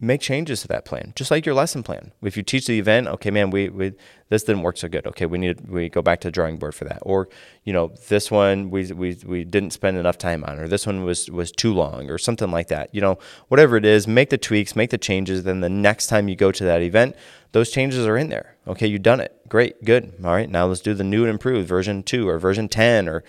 [0.00, 2.12] make changes to that plan, just like your lesson plan.
[2.22, 3.92] If you teach the event, okay, man, we, we
[4.30, 5.06] this didn't work so good.
[5.06, 7.00] Okay, we need we go back to the drawing board for that.
[7.02, 7.28] Or
[7.64, 11.04] you know, this one we we we didn't spend enough time on, or this one
[11.04, 12.94] was was too long, or something like that.
[12.94, 15.42] You know, whatever it is, make the tweaks, make the changes.
[15.42, 17.14] Then the next time you go to that event,
[17.52, 18.56] those changes are in there.
[18.66, 19.36] Okay, you've done it.
[19.48, 20.14] Great, good.
[20.24, 23.22] All right, now let's do the new and improved version two or version ten or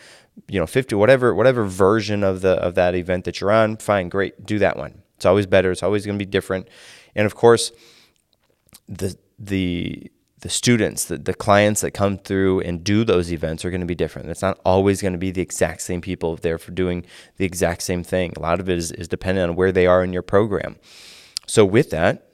[0.47, 4.07] you know 50 whatever whatever version of the of that event that you're on fine
[4.07, 5.69] great do that one it's always better.
[5.69, 6.67] It's always going to be different.
[7.13, 7.71] And of course,
[8.89, 13.69] the the the students, the, the clients that come through and do those events are
[13.69, 14.31] going to be different.
[14.31, 17.05] It's not always going to be the exact same people there for doing
[17.37, 18.33] the exact same thing.
[18.35, 20.77] A lot of it is, is dependent on where they are in your program.
[21.45, 22.31] So with that,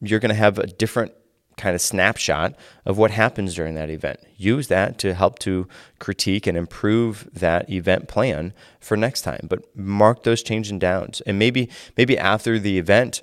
[0.00, 1.12] you're going to have a different
[1.60, 2.54] kind of snapshot
[2.86, 4.18] of what happens during that event.
[4.36, 9.46] Use that to help to critique and improve that event plan for next time.
[9.48, 11.20] But mark those changes and downs.
[11.26, 13.22] And maybe maybe after the event,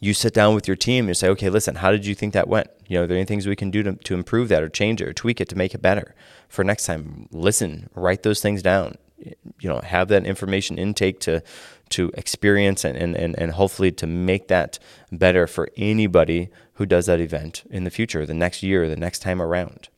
[0.00, 2.48] you sit down with your team and say, okay, listen, how did you think that
[2.48, 2.68] went?
[2.88, 5.00] You know, are there any things we can do to, to improve that or change
[5.00, 6.14] it or tweak it to make it better
[6.48, 7.28] for next time?
[7.30, 8.96] Listen, write those things down.
[9.18, 11.42] You know, have that information intake to
[11.90, 14.78] to experience and, and, and, and hopefully to make that
[15.12, 19.20] better for anybody who does that event in the future, the next year, the next
[19.20, 19.88] time around.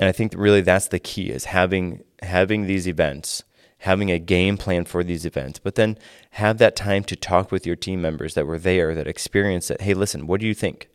[0.00, 3.44] And I think really that's the key is having having these events,
[3.78, 5.98] having a game plan for these events, but then
[6.32, 9.82] have that time to talk with your team members that were there, that experienced it.
[9.82, 10.88] Hey, listen, what do you think?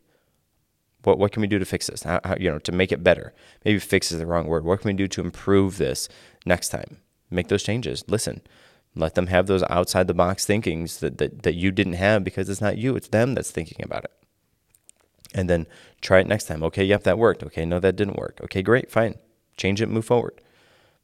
[1.04, 2.02] What what can we do to fix this?
[2.02, 3.32] How, how, you know, to make it better.
[3.64, 4.64] Maybe fix is the wrong word.
[4.64, 6.08] What can we do to improve this
[6.46, 6.98] next time?
[7.30, 8.04] Make those changes.
[8.08, 8.40] Listen.
[8.98, 12.48] Let them have those outside the box thinkings that, that, that you didn't have because
[12.48, 14.12] it's not you, it's them that's thinking about it
[15.36, 15.66] and then
[16.00, 16.62] try it next time.
[16.64, 17.42] Okay, yep, that worked.
[17.44, 18.40] Okay, no, that didn't work.
[18.42, 19.16] Okay, great, fine.
[19.56, 20.40] Change it, move forward.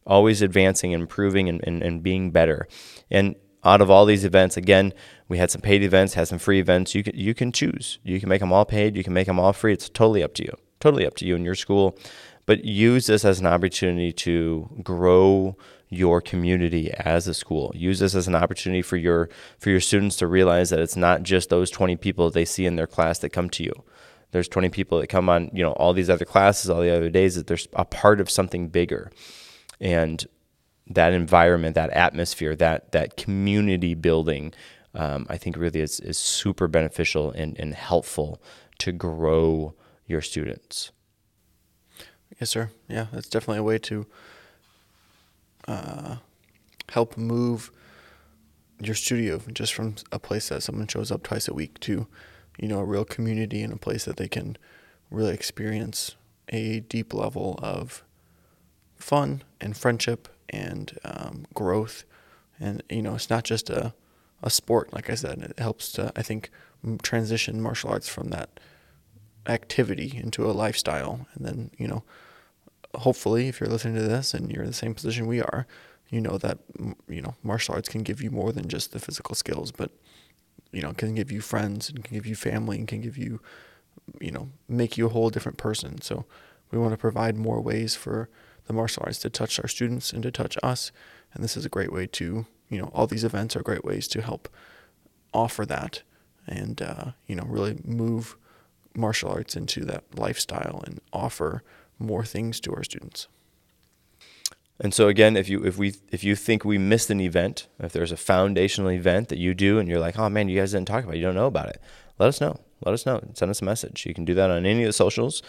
[0.07, 2.67] Always advancing improving and, and, and being better.
[3.11, 4.93] And out of all these events, again,
[5.29, 6.95] we had some paid events, had some free events.
[6.95, 7.99] You can, you can choose.
[8.03, 9.75] You can make them all paid, you can make them all free.
[9.75, 10.57] It's totally up to you.
[10.81, 11.97] Totally up to you and your school.
[12.45, 15.57] But use this as an opportunity to grow
[15.89, 17.73] your community as a school.
[17.75, 19.29] Use this as an opportunity for your
[19.59, 22.77] for your students to realize that it's not just those 20 people they see in
[22.77, 23.85] their class that come to you
[24.33, 27.11] there's 20 people that come on, you know, all these other classes, all the other
[27.11, 29.13] days, that there's a part of something bigger.
[29.81, 30.27] And
[30.89, 34.53] that environment, that atmosphere, that that community building,
[34.95, 38.43] um, I think really is, is super beneficial and, and helpful
[38.79, 39.75] to grow
[40.07, 40.91] your students.
[42.43, 42.71] Yes, sir.
[42.89, 44.05] Yeah, that's definitely a way to
[45.69, 46.17] uh,
[46.89, 47.71] help move
[48.81, 52.09] your studio just from a place that someone shows up twice a week to
[52.59, 54.59] you know, a real community and a place that they can
[55.09, 56.17] really experience
[56.49, 58.03] a deep level of
[58.97, 62.03] fun and friendship and um, growth.
[62.59, 63.95] And, you know, it's not just a,
[64.43, 66.51] a sport, like I said, it helps to, I think,
[67.05, 68.59] transition martial arts from that
[69.47, 71.29] activity into a lifestyle.
[71.35, 72.03] And then, you know,
[72.95, 75.67] hopefully, if you're listening to this and you're in the same position we are,
[76.11, 76.59] you know that,
[77.09, 79.91] you know, martial arts can give you more than just the physical skills, but
[80.73, 83.41] you know, can give you friends and can give you family and can give you,
[84.21, 86.01] you know, make you a whole different person.
[86.01, 86.25] So
[86.71, 88.29] we want to provide more ways for
[88.67, 90.91] the martial arts to touch our students and to touch us.
[91.35, 94.09] And this is a great way to, you know, all these events are great ways
[94.09, 94.49] to help
[95.35, 96.03] offer that
[96.47, 98.37] and, uh, you know, really move
[98.95, 101.63] martial arts into that lifestyle and offer
[102.03, 103.29] more things to our students.
[104.81, 107.93] And so again, if you if we if you think we missed an event, if
[107.93, 110.89] there's a foundational event that you do and you're like, oh man, you guys didn't
[110.89, 111.81] talk about it, you don't know about it,
[112.19, 112.59] let us know.
[112.85, 113.23] Let us know.
[113.35, 114.07] Send us a message.
[114.07, 115.41] You can do that on any of the socials,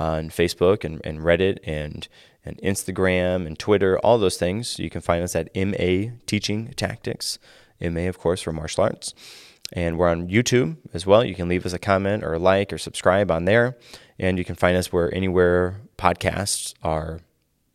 [0.00, 2.08] uh, on Facebook and, and Reddit and
[2.44, 4.78] and Instagram and Twitter, all those things.
[4.78, 7.38] You can find us at MA Teaching Tactics.
[7.80, 9.14] MA, of course, for martial arts.
[9.72, 11.22] And we're on YouTube as well.
[11.22, 13.76] You can leave us a comment or like or subscribe on there.
[14.18, 17.20] And you can find us where anywhere podcasts are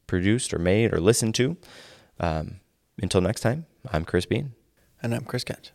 [0.07, 1.57] produced or made or listened to.
[2.19, 2.61] Um,
[3.01, 4.53] until next time, I'm Chris Bean.
[5.01, 5.71] And I'm Chris Kent.